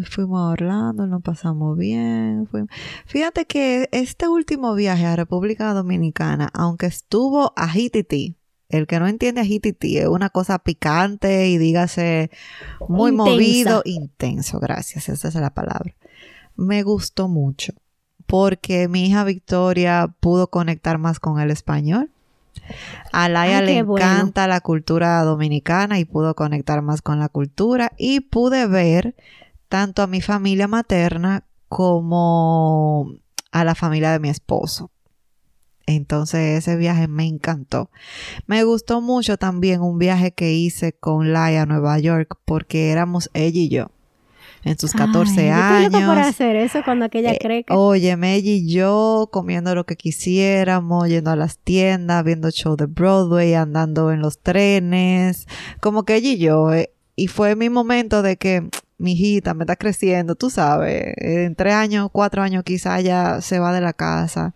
[0.06, 2.48] fuimos a Orlando, nos pasamos bien.
[3.06, 8.36] Fíjate que este último viaje a República Dominicana, aunque estuvo a Hititi,
[8.70, 12.30] el que no entiende a Hititi es una cosa picante y dígase
[12.88, 15.96] muy movido, intenso, gracias, esa es la palabra.
[16.56, 17.74] Me gustó mucho
[18.28, 22.12] porque mi hija Victoria pudo conectar más con el español.
[23.12, 28.20] A Laia le encanta la cultura dominicana y pudo conectar más con la cultura y
[28.20, 29.16] pude ver
[29.70, 33.14] tanto a mi familia materna como
[33.52, 34.92] a la familia de mi esposo.
[35.86, 37.90] Entonces ese viaje me encantó.
[38.46, 43.30] Me gustó mucho también un viaje que hice con Laia a Nueva York porque éramos
[43.34, 43.92] ella y yo
[44.64, 46.04] en sus 14 años.
[46.04, 47.74] por hacer eso cuando aquella eh, cree que...
[47.74, 52.86] Oye, ella y yo comiendo lo que quisiéramos, yendo a las tiendas, viendo show de
[52.86, 55.48] Broadway, andando en los trenes,
[55.82, 56.74] como que ella y yo.
[56.74, 58.70] Eh, y fue mi momento de que
[59.00, 63.60] mi hijita me está creciendo, tú sabes, en tres años, cuatro años quizá ya se
[63.60, 64.54] va de la casa.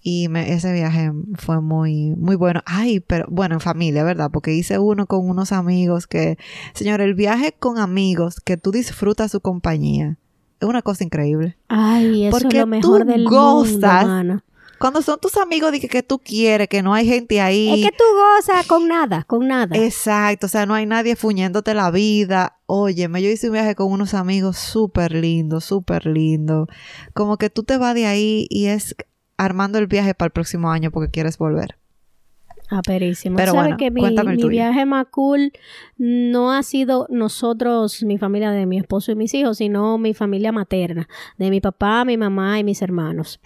[0.00, 2.62] Y ese viaje fue muy, muy bueno.
[2.64, 4.30] Ay, pero bueno, en familia, ¿verdad?
[4.32, 6.38] Porque hice uno con unos amigos que,
[6.72, 10.16] señor, el viaje con amigos que tú disfrutas su compañía
[10.60, 11.56] es una cosa increíble.
[11.68, 14.42] Ay, eso es lo mejor del mundo,
[14.78, 17.82] Cuando son tus amigos, dije que tú quieres, que no hay gente ahí.
[17.82, 19.76] Es que tú gozas con nada, con nada.
[19.76, 22.58] Exacto, o sea, no hay nadie fuñéndote la vida.
[22.66, 26.68] Óyeme, yo hice un viaje con unos amigos súper lindo, súper lindo.
[27.12, 28.94] Como que tú te vas de ahí y es
[29.36, 31.76] armando el viaje para el próximo año porque quieres volver.
[32.70, 33.36] Ah, perísimo.
[33.36, 35.52] Pero bueno, que mi, mi viaje más cool
[35.96, 40.52] no ha sido nosotros, mi familia de mi esposo y mis hijos, sino mi familia
[40.52, 43.40] materna, de mi papá, mi mamá y mis hermanos.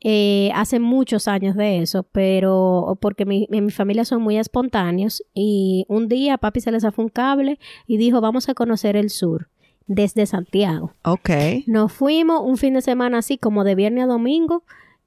[0.00, 5.86] Eh, hace muchos años de eso, pero porque mi, mi familia son muy espontáneos y
[5.88, 9.48] un día papi se les fue un cable y dijo, vamos a conocer el sur
[9.86, 10.92] desde Santiago.
[11.04, 11.30] Ok.
[11.66, 14.64] Nos fuimos un fin de semana así como de viernes a domingo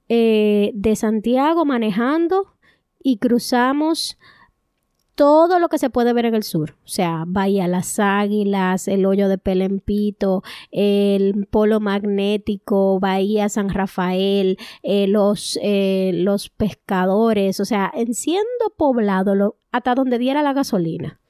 [0.09, 2.53] eh, de Santiago manejando
[3.07, 4.17] y cruzamos
[5.15, 9.05] todo lo que se puede ver en el sur, o sea, Bahía Las Águilas, el
[9.05, 17.65] hoyo de Pelempito, el polo magnético, Bahía San Rafael, eh, los, eh, los pescadores, o
[17.65, 21.21] sea, enciendo poblado hasta donde diera la gasolina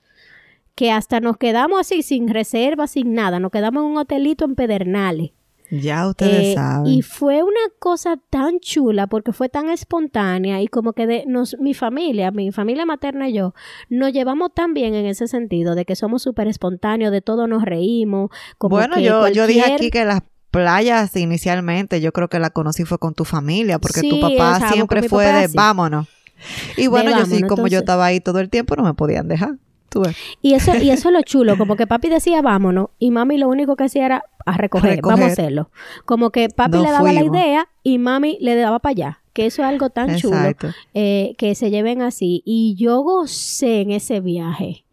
[0.74, 4.56] que hasta nos quedamos así sin reserva, sin nada, nos quedamos en un hotelito en
[4.56, 5.32] Pedernales
[5.70, 6.92] ya ustedes eh, saben.
[6.92, 11.58] Y fue una cosa tan chula porque fue tan espontánea y como que de nos,
[11.60, 13.54] mi familia, mi familia materna y yo,
[13.90, 17.64] nos llevamos tan bien en ese sentido de que somos súper espontáneos, de todo nos
[17.64, 18.30] reímos.
[18.60, 22.98] bueno, yo, yo dije aquí que las playas inicialmente yo creo que la conocí fue
[22.98, 26.08] con tu familia porque tu papá siempre fue de vámonos.
[26.78, 29.56] Y bueno, yo sí, como yo estaba ahí todo el tiempo, no me podían dejar.
[30.42, 33.48] Y eso, y eso es lo chulo, como que papi decía vámonos y mami lo
[33.48, 35.70] único que hacía era a recoger, vamos a hacerlo.
[36.06, 39.20] Como que papi le daba la idea y mami le daba para allá.
[39.34, 40.38] Que eso es algo tan chulo
[40.96, 42.42] eh, que se lleven así.
[42.44, 44.84] Y yo gocé en ese viaje.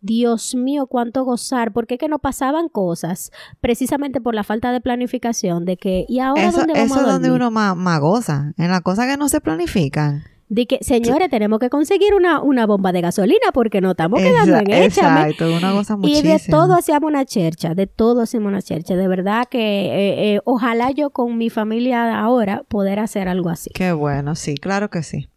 [0.00, 4.80] Dios mío, cuánto gozar, porque es que no pasaban cosas, precisamente por la falta de
[4.80, 8.54] planificación, de que, ¿y ahora eso, dónde vamos Eso es donde uno más, más goza,
[8.56, 12.66] en las cosas que no se planifican de que, señores, tenemos que conseguir una, una
[12.66, 15.28] bomba de gasolina porque no estamos quedando en échame.
[15.30, 18.96] Exacto, una cosa Y de todo hacíamos una chercha, de todo hacíamos una chercha.
[18.96, 23.70] De verdad que eh, eh, ojalá yo con mi familia ahora poder hacer algo así.
[23.72, 25.28] Qué bueno, sí, claro que sí.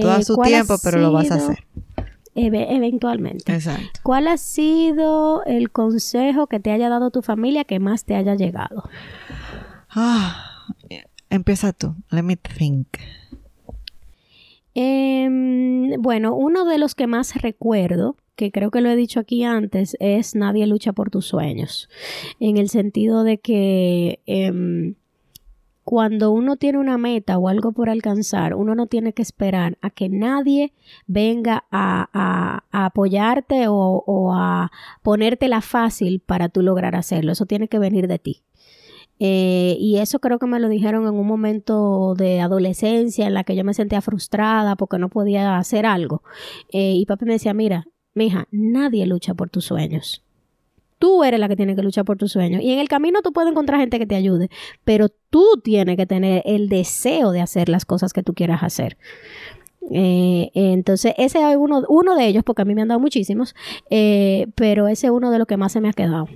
[0.00, 1.64] Todo eh, su tiempo, pero lo vas a hacer.
[2.34, 3.54] eventualmente.
[3.54, 4.00] Exacto.
[4.02, 8.34] ¿Cuál ha sido el consejo que te haya dado tu familia que más te haya
[8.34, 8.82] llegado?
[9.90, 10.64] Ah,
[11.30, 11.94] empieza tú.
[12.10, 12.88] Let me think.
[14.74, 19.44] Em, bueno, uno de los que más recuerdo, que creo que lo he dicho aquí
[19.44, 21.88] antes, es Nadie lucha por tus sueños.
[22.40, 24.96] En el sentido de que em,
[25.84, 29.90] cuando uno tiene una meta o algo por alcanzar, uno no tiene que esperar a
[29.90, 30.72] que nadie
[31.06, 37.32] venga a, apoyarte o, o a ponértela fácil para tú lograr hacerlo.
[37.32, 38.42] Eso tiene que venir de ti.
[39.20, 43.44] Eh, y eso creo que me lo dijeron en un momento de adolescencia en la
[43.44, 46.22] que yo me sentía frustrada porque no podía hacer algo.
[46.72, 50.22] Eh, y papi me decía, mira, mija, nadie lucha por tus sueños.
[50.98, 52.62] Tú eres la que tiene que luchar por tus sueños.
[52.62, 54.48] Y en el camino tú puedes encontrar gente que te ayude,
[54.84, 58.96] pero tú tienes que tener el deseo de hacer las cosas que tú quieras hacer.
[59.90, 63.54] Eh, entonces, ese es uno, uno de ellos, porque a mí me han dado muchísimos,
[64.54, 66.26] pero ese es uno de los que más se me ha quedado.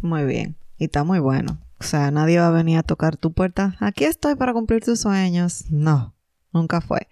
[0.00, 1.58] Muy bien, y está muy bueno.
[1.82, 3.74] O sea, nadie va a venir a tocar tu puerta.
[3.80, 5.64] Aquí estoy para cumplir tus sueños.
[5.68, 6.14] No,
[6.52, 7.08] nunca fue.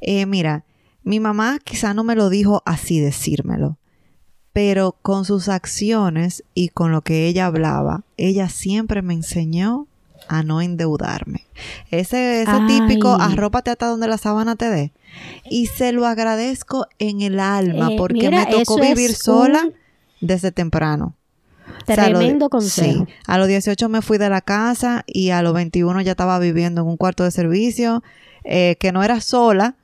[0.00, 0.64] Eh, mira,
[1.02, 3.76] mi mamá quizá no me lo dijo así decírmelo,
[4.54, 9.86] pero con sus acciones y con lo que ella hablaba, ella siempre me enseñó
[10.28, 11.46] a no endeudarme.
[11.90, 14.92] Ese, ese típico, arrópate hasta donde la sábana te dé.
[15.44, 19.74] Y se lo agradezco en el alma Eh, porque mira, me tocó vivir sola un
[20.22, 21.16] desde temprano.
[21.82, 23.06] O sea, Tremendo consejo.
[23.06, 26.38] Sí, a los 18 me fui de la casa y a los 21 ya estaba
[26.38, 28.02] viviendo en un cuarto de servicio,
[28.44, 29.76] eh, que no era sola,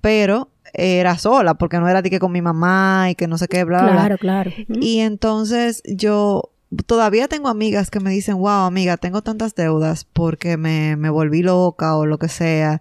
[0.00, 3.48] pero era sola, porque no era de que con mi mamá y que no sé
[3.48, 3.90] qué, bla.
[3.92, 4.50] Claro, claro.
[4.68, 6.50] Y entonces yo
[6.86, 11.42] todavía tengo amigas que me dicen, wow, amiga, tengo tantas deudas porque me, me volví
[11.42, 12.80] loca o lo que sea.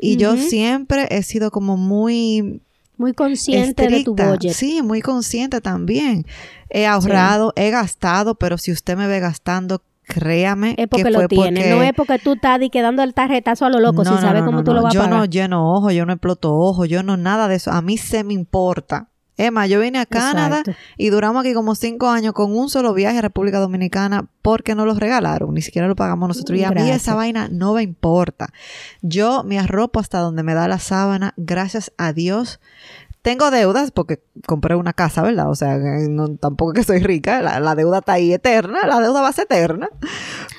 [0.00, 2.60] Y yo siempre he sido como muy
[2.96, 4.52] Muy consciente de tu budget.
[4.52, 6.26] Sí, muy consciente también.
[6.70, 11.28] He ahorrado, he gastado, pero si usted me ve gastando, créame Es porque que lo
[11.28, 11.60] tiene.
[11.60, 11.74] porque...
[11.74, 14.14] No es porque tú estás di que dando el tarjetazo a lo loco No, sin
[14.16, 15.18] no, saber no, cómo no, tú lo vas yo a pagar.
[15.18, 17.70] no lleno ojo, yo no exploto ojo, yo no nada de eso.
[17.72, 19.08] A mí se me importa.
[19.36, 20.80] Emma, yo vine a Canadá Exacto.
[20.98, 24.86] y duramos aquí como cinco años con un solo viaje a República Dominicana porque nos
[24.86, 26.58] lo regalaron, ni siquiera lo pagamos nosotros.
[26.58, 28.52] Y a mí esa vaina no me importa.
[29.00, 32.60] Yo me arropo hasta donde me da la sábana, gracias a Dios.
[33.22, 35.48] Tengo deudas porque compré una casa, ¿verdad?
[35.48, 38.98] O sea, que no, tampoco que soy rica, la, la deuda está ahí eterna, la
[39.00, 39.88] deuda va a ser eterna.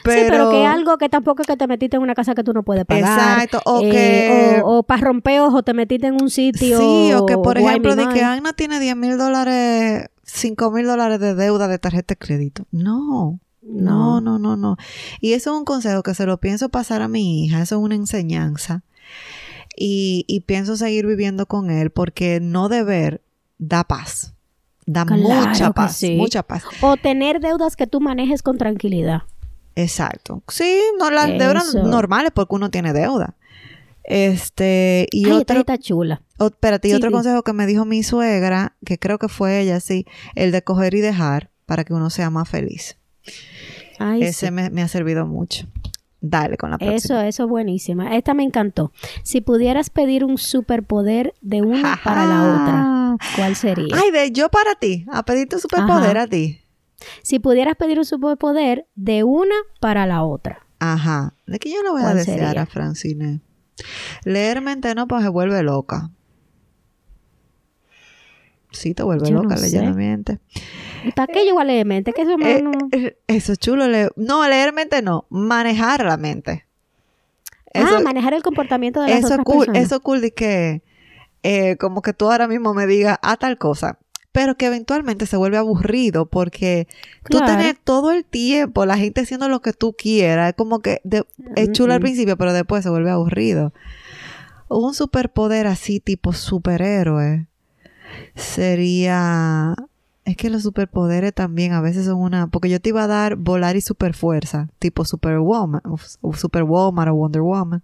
[0.03, 2.43] Pero, Sí, pero que algo que tampoco es que te metiste en una casa que
[2.43, 3.41] tú no puedes pagar.
[3.43, 6.79] Exacto, o eh, que- O, para romper ojos te metiste en un sitio.
[6.79, 8.23] Sí, o que por ejemplo, de que.
[8.23, 12.65] Ana tiene 10 mil dólares, 5 mil dólares de deuda de tarjeta de crédito.
[12.71, 14.77] No, no, no, no, no.
[15.19, 17.81] Y eso es un consejo que se lo pienso pasar a mi hija, eso es
[17.81, 18.83] una enseñanza.
[19.75, 23.21] Y, y pienso seguir viviendo con él porque no deber
[23.57, 24.33] da paz.
[24.85, 26.15] Da Claro mucha paz, sí.
[26.15, 26.63] mucha paz.
[26.81, 29.23] O tener deudas que tú manejes con tranquilidad.
[29.75, 30.43] Exacto.
[30.49, 33.35] Sí, no las deudas normales porque uno tiene deuda.
[34.03, 36.21] Este, y Ay, otro está chula.
[36.37, 37.13] Oh, espérate, y Sí, otro sí.
[37.13, 40.05] consejo que me dijo mi suegra, que creo que fue ella, sí,
[40.35, 42.97] el de coger y dejar para que uno sea más feliz.
[43.99, 44.51] Ay, Ese sí.
[44.51, 45.65] me, me ha servido mucho.
[46.25, 46.95] Dale con la próxima.
[46.95, 48.15] Eso, eso es buenísima.
[48.15, 48.93] Esta me encantó.
[49.23, 53.93] Si pudieras pedir un superpoder de una para la otra, ¿cuál sería?
[54.01, 56.21] Ay, de yo para ti, a pedir tu superpoder Ajá.
[56.23, 56.61] a ti.
[57.23, 60.65] Si pudieras pedir un superpoder de una para la otra.
[60.79, 61.33] Ajá.
[61.45, 62.61] ¿De qué yo le voy a ¿Cuál desear sería?
[62.61, 63.41] a Francine?
[64.23, 66.09] Leer mente no, pues se vuelve loca.
[68.71, 69.63] Sí, te vuelve Yo no loca sé.
[69.63, 70.39] leyendo mente.
[71.03, 72.13] ¿Y para qué yo a leer mente?
[72.13, 73.87] Que eso Eh, eh, eso es chulo.
[73.87, 76.65] le- no, leer mente no, manejar la mente.
[77.73, 79.83] Eso- ah, manejar el comportamiento de las eso es otras cool, personas.
[79.85, 80.81] eso es cool de que
[81.43, 83.97] eh, como que tú ahora mismo me digas a tal cosa,
[84.31, 86.87] pero que eventualmente se vuelve aburrido porque
[87.29, 91.01] tú tenés todo el tiempo la gente haciendo lo que tú quieras, es como que
[91.03, 91.25] de-
[91.55, 93.73] es chulo al principio, pero después se vuelve aburrido.
[94.69, 97.47] Un superpoder así tipo superhéroe
[98.35, 99.75] sería
[100.25, 103.35] es que los superpoderes también a veces son una porque yo te iba a dar
[103.35, 105.81] volar y superfuerza, tipo Superwoman,
[106.21, 107.83] o Superwoman o Wonder Woman.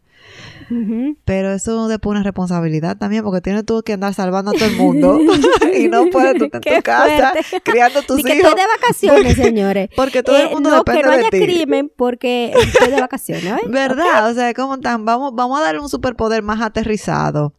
[1.26, 4.76] Pero eso después una responsabilidad también, porque tienes tú que andar salvando a todo el
[4.76, 5.20] mundo
[5.78, 7.62] y no puedes tú estar en tu casa fuerte.
[7.64, 8.32] criando tus hijos.
[8.32, 9.90] estoy de vacaciones, señores.
[9.96, 11.40] Porque todo el Eh, mundo no, depende que no de haya ti.
[11.42, 13.68] crimen porque estoy de vacaciones, ¿eh?
[13.70, 14.30] ¿Verdad?
[14.30, 17.54] O sea, como tan, vamos, vamos a darle un superpoder más aterrizado.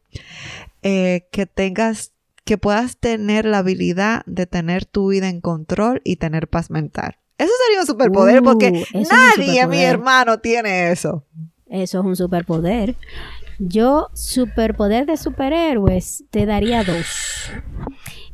[0.83, 2.13] Eh, que tengas,
[2.45, 7.17] que puedas tener la habilidad de tener tu vida en control y tener paz mental.
[7.39, 11.25] Eso sería un superpoder Uh, porque nadie, mi hermano, tiene eso.
[11.69, 12.97] Eso es un superpoder.
[13.59, 17.07] Yo, superpoder de superhéroes, te daría dos.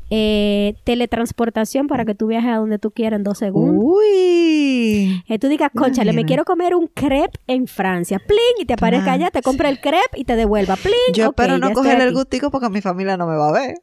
[0.08, 3.84] Eh, teletransportación para que tú viajes a donde tú quieras en dos segundos.
[3.84, 5.22] Uy.
[5.26, 8.20] Que tú digas, conchale, me quiero comer un crepe en Francia.
[8.24, 10.76] Plin, y te aparezca allá, te compra el crepe y te devuelva.
[10.76, 10.94] Plin.
[11.12, 13.74] Yo ok, espero no cogerle el gustico porque mi familia no me va a ver.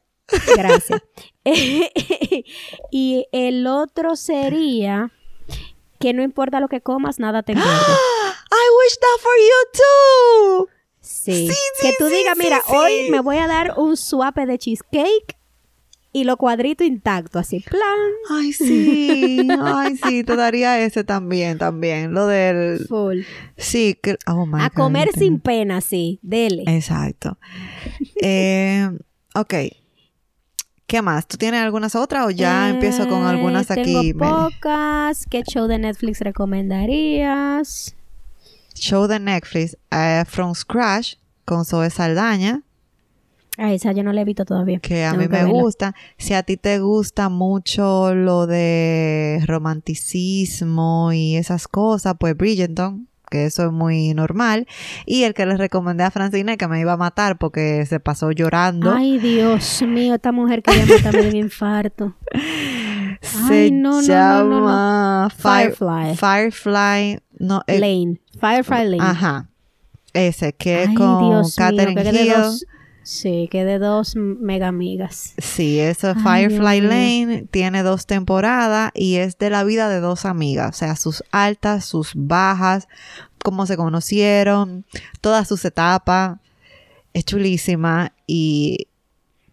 [0.56, 1.02] Gracias.
[2.90, 5.12] y el otro sería
[6.00, 7.70] que no importa lo que comas, nada te engorda.
[7.70, 10.68] I wish that for you too.
[11.00, 11.48] Sí.
[11.48, 15.36] Sí, que tú sí, digas, mira, hoy me voy a dar un suape de cheesecake
[16.12, 17.98] y lo cuadrito intacto, así, plan,
[18.30, 19.48] Ay, sí.
[19.60, 22.14] Ay, sí, te daría ese también, también.
[22.14, 22.86] Lo del...
[22.86, 23.22] full.
[23.56, 24.16] Sí, que...
[24.26, 26.62] Oh, my a God, comer sin pena, sí, dele.
[26.68, 27.36] Exacto.
[28.22, 28.88] eh,
[29.34, 29.54] ok.
[30.86, 31.26] ¿Qué más?
[31.26, 34.12] ¿Tú tienes algunas otras o ya empiezo con Eh, algunas aquí?
[34.12, 35.24] Tengo pocas.
[35.30, 37.94] ¿Qué show de Netflix recomendarías?
[38.74, 41.14] Show de Netflix, eh, From Scratch,
[41.44, 42.62] con Zoe Saldaña,
[43.56, 44.80] Ah, esa yo no la he visto todavía.
[44.80, 45.52] que a Tengo mí que me verla.
[45.62, 45.94] gusta.
[46.18, 53.46] Si a ti te gusta mucho lo de romanticismo y esas cosas, pues Bridgerton, porque
[53.46, 54.66] eso es muy normal.
[55.06, 58.30] Y el que le recomendé a Francine que me iba a matar porque se pasó
[58.30, 58.92] llorando.
[58.94, 62.14] Ay, Dios mío, esta mujer quería matarme de un infarto.
[63.20, 66.16] se Ay, no, no, no, no, llama Fire- Firefly.
[66.16, 67.18] Firefly.
[67.40, 68.20] No, eh, Lane.
[68.40, 69.02] Firefly Lane.
[69.10, 69.48] Ajá.
[70.12, 72.34] Ese, que es Ay, con Dios mío, Catherine que de Hill.
[73.04, 75.34] Sí, que de dos mega amigas.
[75.38, 76.80] Sí, eso es Ay, Firefly.
[76.80, 77.46] Lane.
[77.50, 80.74] Tiene dos temporadas y es de la vida de dos amigas.
[80.74, 82.88] O sea, sus altas, sus bajas,
[83.44, 84.84] cómo se conocieron,
[85.20, 86.38] todas sus etapas.
[87.12, 88.88] Es chulísima y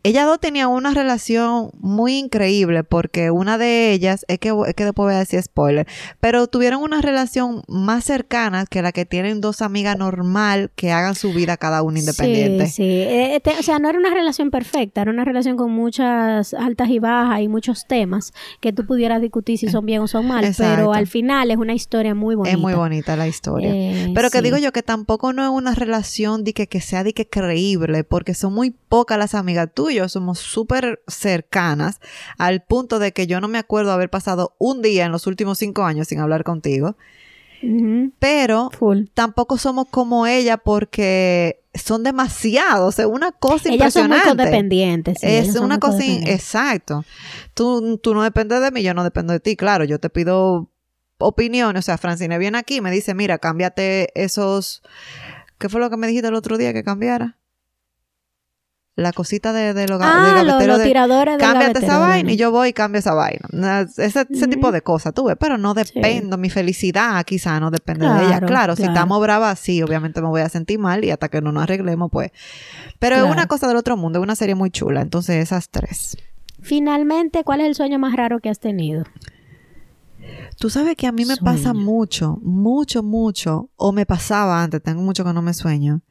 [0.03, 4.83] ellas dos tenían una relación muy increíble porque una de ellas, es que, es que
[4.85, 5.87] después voy a decir spoiler,
[6.19, 11.15] pero tuvieron una relación más cercana que la que tienen dos amigas normal que hagan
[11.15, 12.65] su vida cada una independiente.
[12.67, 12.83] Sí, sí.
[12.83, 16.89] Eh, te- o sea, no era una relación perfecta, era una relación con muchas altas
[16.89, 20.43] y bajas y muchos temas que tú pudieras discutir si son bien o son mal,
[20.45, 20.75] Exacto.
[20.75, 22.55] pero al final es una historia muy bonita.
[22.55, 23.69] Es muy bonita la historia.
[23.73, 24.43] Eh, Pero que sí.
[24.43, 28.03] digo yo que tampoco no es una relación de que, que sea de que creíble,
[28.03, 31.99] porque son muy pocas las amigas tuyas, somos súper cercanas,
[32.37, 35.57] al punto de que yo no me acuerdo haber pasado un día en los últimos
[35.57, 36.95] cinco años sin hablar contigo,
[38.19, 39.05] pero Full.
[39.13, 44.43] tampoco somos como ella porque son demasiados, es una cosa Ellas son muy impresionante.
[44.43, 45.19] codependientes.
[45.19, 47.05] sí, es una cosa, in- exacto.
[47.53, 49.55] Tú, tú no dependes de mí, yo no dependo de ti.
[49.55, 50.69] Claro, yo te pido
[51.17, 51.79] opiniones.
[51.79, 54.81] O sea, Francine viene aquí y me dice, mira, cámbiate esos...
[55.59, 57.37] ¿Qué fue lo que me dijiste el otro día que cambiara?
[58.95, 61.85] La cosita de, de, lo, ga- del Ah, lo- gavetero los de- tiradores Cámbiate gavetero
[61.85, 63.47] esa de vaina y yo voy y cambio esa vaina.
[63.51, 65.37] Na- Ese, ese tipo de cosas, tú ves.
[65.39, 66.37] Pero no dependo.
[66.37, 68.27] Mi felicidad quizá no depende de ella.
[68.39, 71.41] Claro, Claro, si estamos bravas, sí, obviamente me voy a sentir mal y hasta que
[71.41, 72.31] no nos arreglemos, pues.
[72.99, 75.01] Pero es una cosa del otro mundo, es una serie muy chula.
[75.01, 76.17] Entonces, esas tres.
[76.61, 79.05] Finalmente, ¿cuál es el sueño más raro que has tenido?
[80.59, 85.01] Tú sabes que a mí me pasa mucho, mucho, mucho, o me pasaba antes, tengo
[85.01, 86.01] mucho que no me sueño,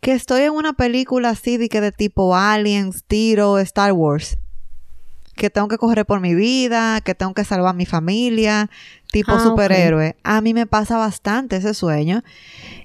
[0.00, 4.38] que estoy en una película así de que de tipo Aliens, tiro, Star Wars,
[5.34, 8.70] que tengo que correr por mi vida, que tengo que salvar a mi familia,
[9.12, 10.16] tipo Ah, superhéroe.
[10.24, 12.22] A mí me pasa bastante ese sueño.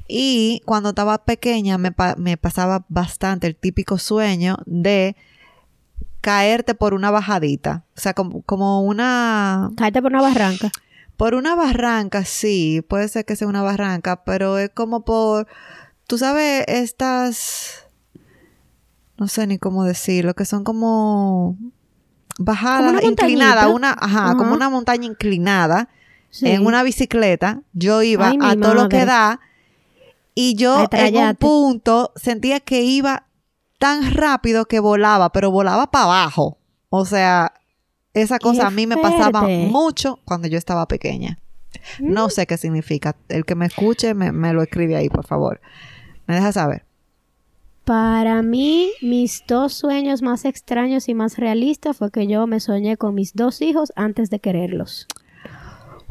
[0.08, 5.16] Y cuando estaba pequeña me, pa- me pasaba bastante el típico sueño de
[6.22, 7.84] caerte por una bajadita.
[7.98, 10.72] O sea, como, como una Caerte por una barranca.
[11.18, 15.48] por una barranca, sí, puede ser que sea una barranca, pero es como por,
[16.14, 17.88] tú sabes, estas,
[19.18, 21.58] no sé ni cómo decirlo, que son como
[22.38, 23.76] bajadas, Como una inclinadas, montañita.
[23.76, 24.36] una, ajá, Ajá.
[24.38, 25.90] como una montaña inclinada,
[26.30, 26.50] Sí.
[26.52, 29.40] en una bicicleta, yo iba Ay, a todo lo que da,
[30.36, 33.26] y yo en un punto sentía que iba
[33.80, 36.60] tan rápido que volaba, pero volaba para abajo.
[36.92, 37.54] O sea,
[38.14, 41.40] esa cosa a mí me pasaba mucho cuando yo estaba pequeña.
[42.00, 43.16] No sé qué significa.
[43.30, 45.60] El que me escuche me, me lo escribe ahí, por favor.
[46.28, 46.86] Me deja saber.
[47.86, 52.96] Para mí, mis dos sueños más extraños y más realistas fue que yo me soñé
[52.96, 55.08] con mis dos hijos antes de quererlos.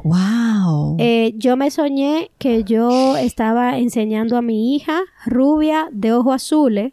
[0.04, 0.96] ¡Wow!
[0.98, 6.92] Eh, yo me soñé que yo estaba enseñando a mi hija rubia de ojos azules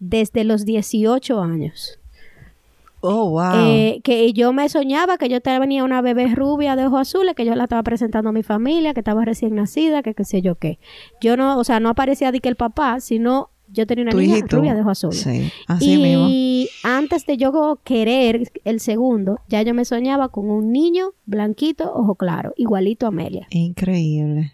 [0.00, 1.99] desde los 18 años.
[3.00, 3.66] ¡Oh, wow!
[3.66, 7.44] Eh, que yo me soñaba que yo tenía una bebé rubia de ojos azules, que
[7.44, 10.56] yo la estaba presentando a mi familia, que estaba recién nacida, que qué sé yo
[10.56, 10.78] qué.
[11.20, 14.38] Yo no, o sea, no aparecía de que el papá, sino yo tenía una niña
[14.38, 14.58] hijito.
[14.58, 15.20] rubia de ojos azules.
[15.20, 16.26] Sí, así mismo.
[16.28, 21.92] y antes de yo querer el segundo, ya yo me soñaba con un niño blanquito,
[21.94, 23.46] ojo claro, igualito a Amelia.
[23.50, 24.52] Increíble.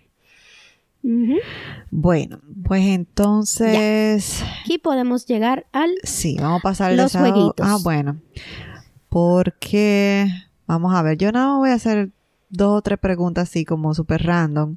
[1.90, 4.42] Bueno, pues entonces...
[4.60, 5.90] Aquí podemos llegar al...
[6.02, 7.66] Sí, vamos a pasar Los jueguitos.
[7.66, 8.20] Ah, bueno.
[9.08, 10.26] Porque,
[10.66, 12.10] vamos a ver, yo nada más voy a hacer
[12.48, 14.76] dos o tres preguntas así como súper random,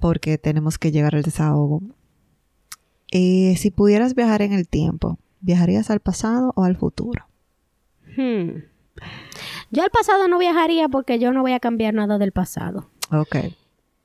[0.00, 1.82] porque tenemos que llegar al desahogo.
[3.12, 7.26] Eh, si pudieras viajar en el tiempo, ¿viajarías al pasado o al futuro?
[8.16, 8.62] Hmm.
[9.70, 12.90] Yo al pasado no viajaría porque yo no voy a cambiar nada del pasado.
[13.12, 13.36] Ok.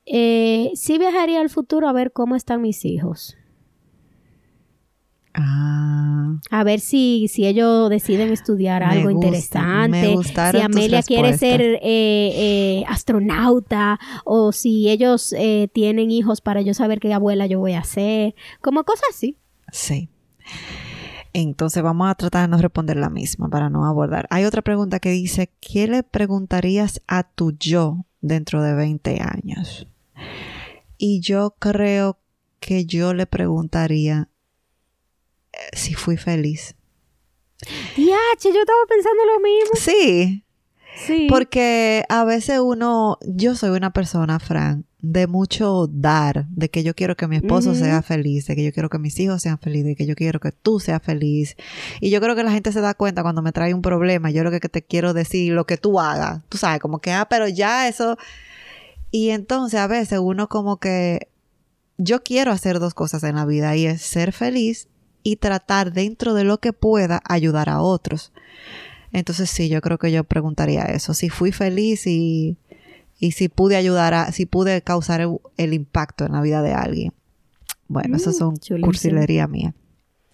[0.06, 3.36] Eh, sí viajaría al futuro a ver cómo están mis hijos.
[5.34, 9.88] Ah, A ver si, si ellos deciden estudiar Me algo gusta, interesante.
[9.88, 16.60] me si Amelia quiere ser eh, eh, astronauta o si ellos eh, tienen hijos para
[16.60, 18.34] yo saber qué abuela yo voy a ser.
[18.60, 19.38] Como cosas así.
[19.70, 20.08] sí.
[21.34, 24.26] Entonces vamos a tratar de no responder la misma para no abordar.
[24.28, 29.88] Hay otra pregunta que dice, ¿qué le preguntarías a tu yo dentro de 20 años?
[30.98, 32.18] Y yo creo
[32.60, 34.28] que yo le preguntaría
[35.52, 36.74] eh, si fui feliz.
[37.96, 39.70] Diache, yo estaba pensando lo mismo.
[39.76, 40.44] Sí,
[41.06, 41.26] Sí.
[41.30, 46.94] porque a veces uno, yo soy una persona, Fran, de mucho dar, de que yo
[46.94, 49.86] quiero que mi esposo sea feliz, de que yo quiero que mis hijos sean felices,
[49.86, 51.56] de que yo quiero que tú seas feliz.
[52.00, 54.44] Y yo creo que la gente se da cuenta cuando me trae un problema, yo
[54.44, 57.48] lo que te quiero decir, lo que tú hagas, tú sabes, como que, ah, pero
[57.48, 58.16] ya eso...
[59.12, 61.28] Y entonces a veces uno como que,
[61.98, 64.88] yo quiero hacer dos cosas en la vida y es ser feliz
[65.22, 68.32] y tratar dentro de lo que pueda ayudar a otros.
[69.12, 72.56] Entonces sí, yo creo que yo preguntaría eso, si fui feliz y,
[73.20, 76.72] y si pude ayudar a, si pude causar el, el impacto en la vida de
[76.72, 77.12] alguien.
[77.88, 78.86] Bueno, eso Mm, son chulísimo.
[78.86, 79.74] cursilería mía.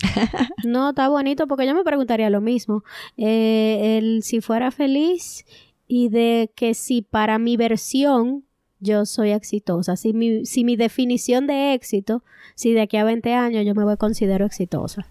[0.62, 2.85] No, está bonito porque yo me preguntaría lo mismo.
[3.16, 5.45] Eh, el si fuera feliz
[5.89, 8.45] y de que si para mi versión
[8.81, 12.22] yo soy exitosa, si mi, si mi definición de éxito,
[12.55, 15.07] si de aquí a 20 años yo me voy considero exitosa.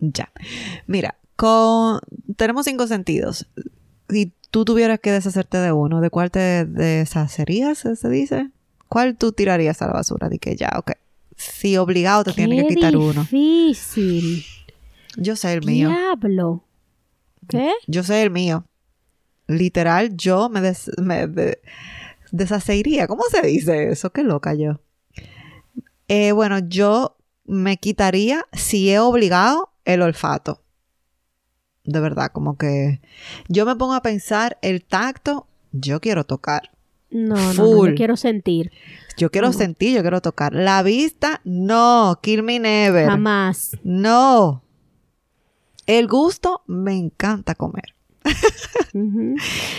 [0.00, 0.30] Ya.
[0.86, 2.00] Mira, con
[2.36, 3.46] tenemos cinco sentidos.
[4.08, 8.50] Si tú tuvieras que deshacerte de uno, ¿de cuál te deshacerías, se dice?
[8.88, 10.28] ¿Cuál tú tirarías a la basura?
[10.28, 10.92] De que ya, ok.
[11.36, 13.22] Si obligado te tiene que quitar uno.
[13.22, 14.44] difícil.
[15.16, 15.88] Yo sé el mío.
[15.88, 16.62] Diablo.
[17.48, 17.72] ¿Qué?
[17.86, 18.64] Yo sé el mío.
[19.46, 21.60] Literal, yo me, des- me de-
[22.30, 23.06] deshacería.
[23.06, 24.10] ¿Cómo se dice eso?
[24.10, 24.80] Qué loca yo.
[26.08, 30.62] Eh, bueno, yo me quitaría, si he obligado, el olfato.
[31.84, 33.00] De verdad, como que
[33.48, 36.70] yo me pongo a pensar, el tacto, yo quiero tocar.
[37.10, 38.70] No, no, yo quiero sentir.
[39.16, 39.52] Yo quiero No.
[39.54, 40.52] sentir, yo quiero tocar.
[40.52, 42.18] La vista, no.
[42.22, 43.06] Kill me never.
[43.08, 43.76] Jamás.
[43.82, 44.62] No.
[45.86, 47.94] El gusto, me encanta comer.
[48.94, 49.00] Yo,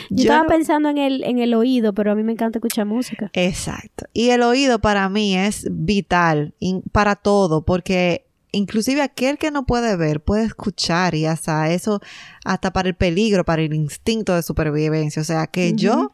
[0.10, 2.86] Yo estaba no- pensando en el, en el oído, pero a mí me encanta escuchar
[2.86, 3.30] música.
[3.34, 4.06] Exacto.
[4.14, 9.66] Y el oído para mí es vital in- para todo, porque inclusive aquel que no
[9.66, 12.02] puede ver puede escuchar y hasta eso,
[12.46, 15.22] hasta para el peligro, para el instinto de supervivencia.
[15.22, 16.14] O sea que yo,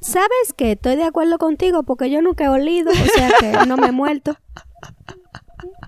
[0.00, 0.72] ¿Sabes qué?
[0.72, 3.92] Estoy de acuerdo contigo porque yo nunca he olido, o sea que no me he
[3.92, 4.36] muerto.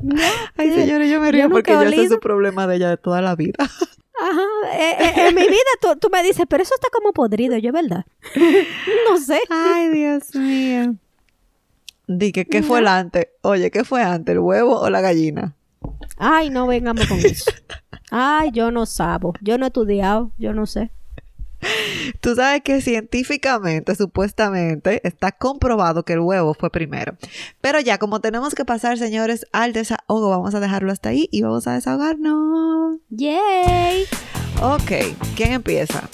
[0.03, 2.15] Ya, ay señores, yo me río porque yo sé olido.
[2.15, 3.55] su problema de ella de toda la vida.
[4.21, 4.77] Ajá.
[4.79, 7.73] eh, eh, en mi vida tú, tú me dices, pero eso está como podrido, yo,
[7.73, 8.05] ¿verdad?
[9.11, 9.41] no sé.
[9.49, 10.95] Ay, Dios mío.
[12.07, 13.29] Dije, ¿qué fue el antes?
[13.43, 15.55] Oye, ¿qué fue antes, el huevo o la gallina?
[16.17, 17.51] Ay, no vengamos con eso.
[18.11, 19.35] Ay, yo no sabo.
[19.41, 20.91] Yo no he estudiado, yo no sé.
[22.21, 27.17] Tú sabes que científicamente, supuestamente, está comprobado que el huevo fue primero.
[27.61, 31.43] Pero ya, como tenemos que pasar, señores, al desahogo, vamos a dejarlo hasta ahí y
[31.43, 32.99] vamos a desahogarnos.
[33.11, 34.05] ¡Yay!
[34.63, 36.09] Ok, ¿quién empieza?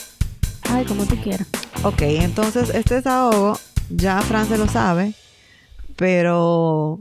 [0.70, 1.46] Ay, como tú quieras.
[1.82, 3.58] Ok, entonces este desahogo,
[3.90, 5.14] ya Fran se lo sabe,
[5.96, 7.00] pero,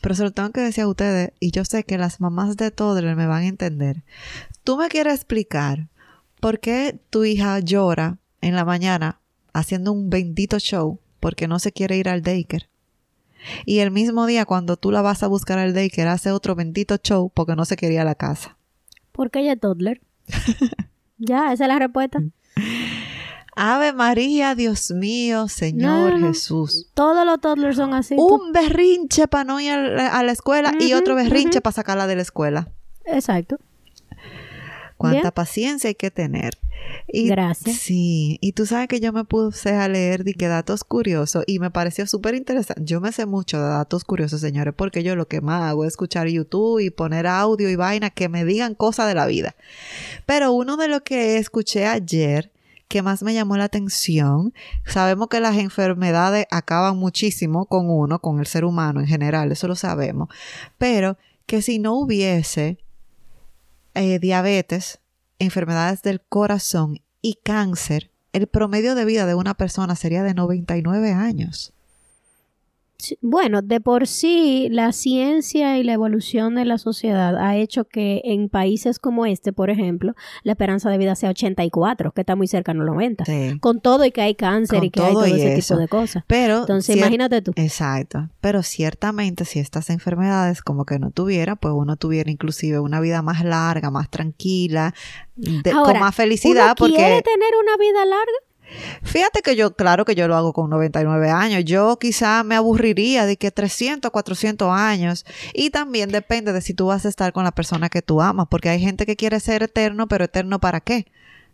[0.00, 2.70] pero se lo tengo que decir a ustedes y yo sé que las mamás de
[2.70, 4.02] toddler me van a entender.
[4.64, 5.88] ¿Tú me quieres explicar
[6.42, 9.20] por qué tu hija llora en la mañana
[9.52, 12.68] haciendo un bendito show porque no se quiere ir al daycare?
[13.64, 16.96] Y el mismo día cuando tú la vas a buscar al daycare hace otro bendito
[16.96, 18.56] show porque no se quería ir a la casa.
[19.12, 20.00] ¿Por qué ella es toddler?
[21.18, 22.18] ya, esa es la respuesta.
[23.54, 26.26] Ave María, Dios mío, Señor No, no.
[26.26, 26.90] Jesús.
[26.94, 28.16] Todos los toddlers son así.
[28.18, 32.22] un berrinche para no ir a la, escuela y otro berrinche para sacarla de la
[32.22, 32.72] escuela.
[33.04, 33.58] Exacto.
[35.02, 35.32] Cuánta Bien.
[35.32, 36.56] paciencia hay que tener.
[37.08, 37.76] Y, Gracias.
[37.76, 41.58] Sí, y tú sabes que yo me puse a leer de que datos curiosos y
[41.58, 42.84] me pareció súper interesante.
[42.84, 45.88] Yo me sé mucho de datos curiosos, señores, porque yo lo que más hago es
[45.88, 49.56] escuchar YouTube y poner audio y vaina que me digan cosas de la vida.
[50.24, 52.52] Pero uno de lo que escuché ayer
[52.86, 54.54] que más me llamó la atención,
[54.86, 59.66] sabemos que las enfermedades acaban muchísimo con uno, con el ser humano en general, eso
[59.66, 60.28] lo sabemos,
[60.78, 62.78] pero que si no hubiese
[63.94, 65.00] eh, diabetes,
[65.38, 71.12] enfermedades del corazón y cáncer, el promedio de vida de una persona sería de 99
[71.12, 71.72] años.
[73.20, 78.20] Bueno, de por sí, la ciencia y la evolución de la sociedad ha hecho que
[78.24, 82.46] en países como este, por ejemplo, la esperanza de vida sea 84, que está muy
[82.46, 83.24] cerca a los 90.
[83.24, 83.58] Sí.
[83.60, 85.74] Con todo y que hay cáncer Con y que hay todo y ese eso.
[85.74, 86.24] tipo de cosas.
[86.26, 87.52] Pero Entonces, imagínate tú.
[87.56, 88.28] Exacto.
[88.40, 93.22] Pero ciertamente si estas enfermedades como que no tuviera, pues uno tuviera inclusive una vida
[93.22, 94.94] más larga, más tranquila,
[95.36, 98.32] de- Ahora, con más felicidad, ¿Uno porque quiere tener una vida larga?
[99.02, 103.26] Fíjate que yo, claro que yo lo hago con 99 años, yo quizá me aburriría
[103.26, 107.44] de que 300, 400 años, y también depende de si tú vas a estar con
[107.44, 110.80] la persona que tú amas, porque hay gente que quiere ser eterno, pero eterno para
[110.80, 111.06] qué?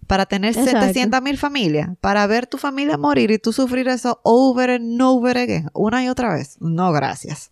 [0.07, 0.81] Para tener Exacto.
[0.81, 5.37] 700 mil familias, para ver tu familia morir y tú sufrir eso over and over
[5.37, 6.57] again, una y otra vez.
[6.61, 7.51] No, gracias.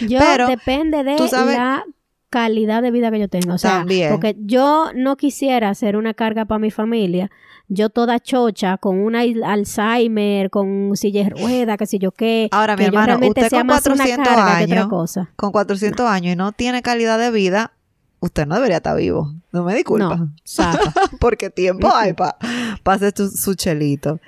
[0.00, 1.84] Yo Pero, depende de tú sabes- la
[2.30, 3.54] calidad de vida que yo tengo.
[3.54, 4.10] O sea, También.
[4.10, 7.30] porque yo no quisiera ser una carga para mi familia.
[7.68, 12.48] Yo toda chocha, con una Alzheimer, con silla de rueda, qué sé yo qué.
[12.50, 14.88] Ahora, mi que yo hermano, usted sea con más una 400 carga que otra años,
[14.88, 15.30] cosa.
[15.36, 17.72] Con 400 años y no tiene calidad de vida,
[18.20, 19.32] usted no debería estar vivo.
[19.52, 20.16] No me disculpa.
[20.16, 20.32] No.
[21.20, 22.36] Porque tiempo hay para
[22.84, 24.20] hacer su, su chelito.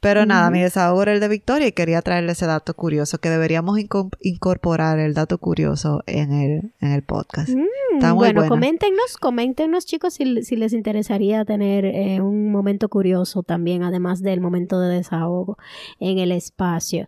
[0.00, 3.28] Pero nada, mi desahogo era el de Victoria y quería traerle ese dato curioso, que
[3.30, 7.50] deberíamos inco- incorporar el dato curioso en el, en el podcast.
[7.50, 7.64] Mm,
[7.94, 8.48] Está muy bueno, buena.
[8.48, 14.40] coméntenos, coméntenos chicos si, si les interesaría tener eh, un momento curioso también, además del
[14.40, 15.58] momento de desahogo
[16.00, 17.06] en el espacio.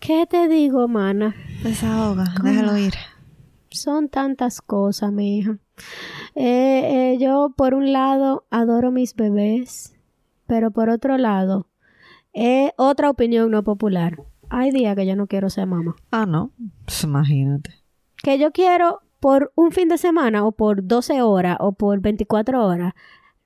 [0.00, 1.34] ¿Qué te digo, mana?
[1.62, 2.48] Desahoga, ¿Cómo?
[2.50, 2.94] déjalo ir.
[3.74, 5.58] Son tantas cosas, mi hija.
[6.36, 9.96] Eh, eh, yo, por un lado, adoro mis bebés,
[10.46, 11.66] pero por otro lado,
[12.32, 14.22] eh, otra opinión no popular.
[14.48, 15.96] Hay días que yo no quiero ser mamá.
[16.12, 16.52] Ah, no.
[16.84, 17.82] Pues imagínate.
[18.22, 22.64] que yo quiero por un fin de semana o por 12 horas o por 24
[22.64, 22.94] horas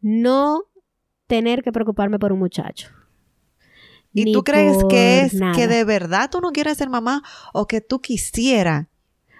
[0.00, 0.64] no
[1.26, 2.90] tener que preocuparme por un muchacho.
[4.12, 5.54] ¿Y tú crees que es nada.
[5.54, 7.22] que de verdad tú no quieres ser mamá
[7.52, 8.88] o que tú quisieras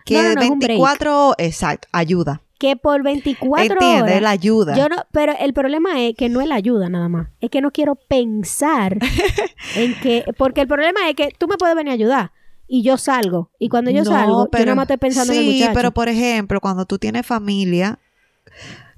[0.08, 0.78] que No, no, no, es un break.
[0.78, 2.42] 24 exacto, ayuda.
[2.58, 4.76] Que por 24 Entiende, horas la ayuda.
[4.76, 7.28] Yo no, pero el problema es que no es la ayuda nada más.
[7.40, 8.98] Es que no quiero pensar
[9.76, 10.24] en que.
[10.36, 12.32] Porque el problema es que tú me puedes venir a ayudar
[12.66, 13.50] y yo salgo.
[13.60, 15.72] Y cuando yo No, salgo, yo no me estoy pensando sí, en el muchacho.
[15.74, 18.00] pero por ejemplo, cuando tú tienes familia,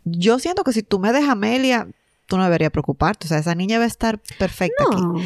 [0.05, 1.87] yo siento que si tú me dejas Amelia,
[2.27, 3.27] tú no deberías preocuparte.
[3.27, 5.03] O sea, esa niña va a estar perfecta aquí.
[5.03, 5.17] no.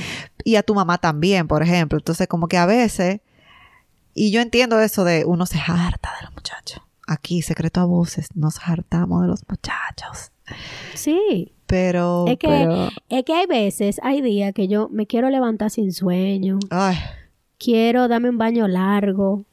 [0.44, 1.98] Y a tu mamá también, por ejemplo.
[1.98, 3.20] Entonces, como que a veces,
[4.14, 6.80] y yo entiendo eso de uno se harta de los muchachos.
[7.06, 10.30] Aquí, secreto a voces, nos hartamos de los muchachos.
[10.94, 11.52] Sí.
[11.66, 15.70] Pero, Es que- pero, Es que hay veces, hay días que yo me quiero levantar
[15.70, 16.58] sin sueño.
[16.70, 16.96] ay,
[17.58, 19.44] Quiero darme un baño largo.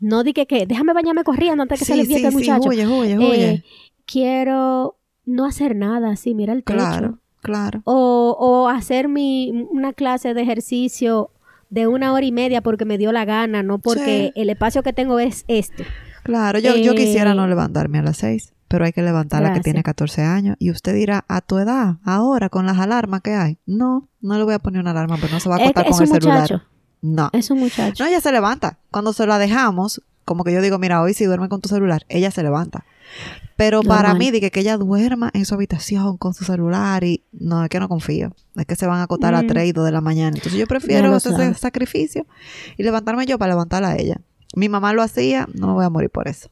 [0.00, 2.68] No di que, que déjame bañarme corriendo antes que se le sí, el sí, muchacho.
[2.68, 3.64] huye, huye, Eh, huye.
[4.06, 6.78] quiero no hacer nada así, mira el techo.
[6.78, 7.80] claro, claro.
[7.84, 11.30] O, o hacer mi, una clase de ejercicio
[11.72, 14.40] de una hora y media porque me dio la gana, no porque Sí.
[14.40, 15.86] el espacio que tengo es este.
[16.22, 19.42] Claro, yo, yo Eh, quisiera no levantarme a las seis, pero hay que levantar a
[19.42, 19.64] la que Gracias.
[19.64, 20.56] tiene 14 años.
[20.58, 23.58] Y usted dirá, a tu edad, ahora, con las alarmas que hay.
[23.66, 25.92] No, no le voy a poner una alarma, pero no se va a acostar es
[25.92, 26.40] con el celular.
[26.42, 26.62] muchacho,
[27.00, 27.30] No.
[27.32, 28.04] es un muchacho.
[28.04, 28.78] No, ella se levanta.
[28.90, 32.04] Cuando se la dejamos, como que yo digo, mira, hoy si duerme con tu celular,
[32.08, 32.84] ella se levanta.
[33.56, 37.22] Pero para mí, de que, que ella duerma en su habitación con su celular y
[37.32, 38.34] no, es que no confío.
[38.56, 39.46] Es que se van a acostar a Mm.
[39.46, 40.36] 3 y 2 de la mañana.
[40.36, 41.58] Entonces yo prefiero hacer ese sabes.
[41.58, 42.26] sacrificio
[42.76, 44.20] y levantarme yo para levantarla a ella.
[44.54, 46.48] Mi mamá lo hacía, no me voy a morir por eso.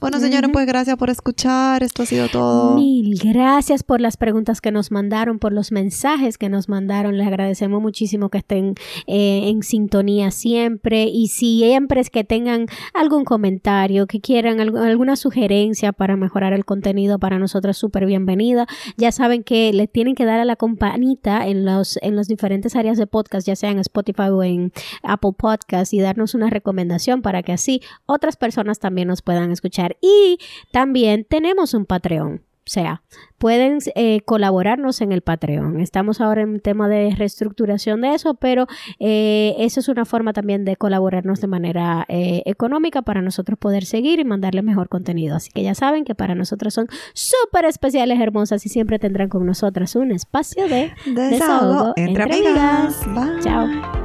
[0.00, 1.82] Bueno, señores, pues gracias por escuchar.
[1.82, 2.74] Esto ha sido todo.
[2.76, 7.16] Mil gracias por las preguntas que nos mandaron, por los mensajes que nos mandaron.
[7.16, 8.74] Les agradecemos muchísimo que estén
[9.06, 11.04] eh, en sintonía siempre.
[11.04, 16.64] Y siempre es que tengan algún comentario, que quieran algo- alguna sugerencia para mejorar el
[16.64, 18.66] contenido, para nosotros súper bienvenida.
[18.96, 22.76] Ya saben que le tienen que dar a la campanita en los, en las diferentes
[22.76, 24.72] áreas de podcast, ya sea en Spotify o en
[25.02, 29.96] Apple Podcast, y darnos una recomendación para que así otras personas también nos puedan escuchar.
[30.02, 30.38] Y
[30.70, 32.42] también tenemos un Patreon.
[32.66, 33.02] O sea,
[33.36, 35.80] pueden eh, colaborarnos en el Patreon.
[35.80, 38.66] Estamos ahora en un tema de reestructuración de eso, pero
[38.98, 43.84] eh, eso es una forma también de colaborarnos de manera eh, económica para nosotros poder
[43.84, 45.36] seguir y mandarle mejor contenido.
[45.36, 49.44] Así que ya saben que para nosotros son súper especiales, hermosas y siempre tendrán con
[49.44, 53.06] nosotras un espacio de Desahogo desahogo entre entre amigas.
[53.06, 53.34] amigas.
[53.34, 53.42] Bye.
[53.42, 54.03] Chao.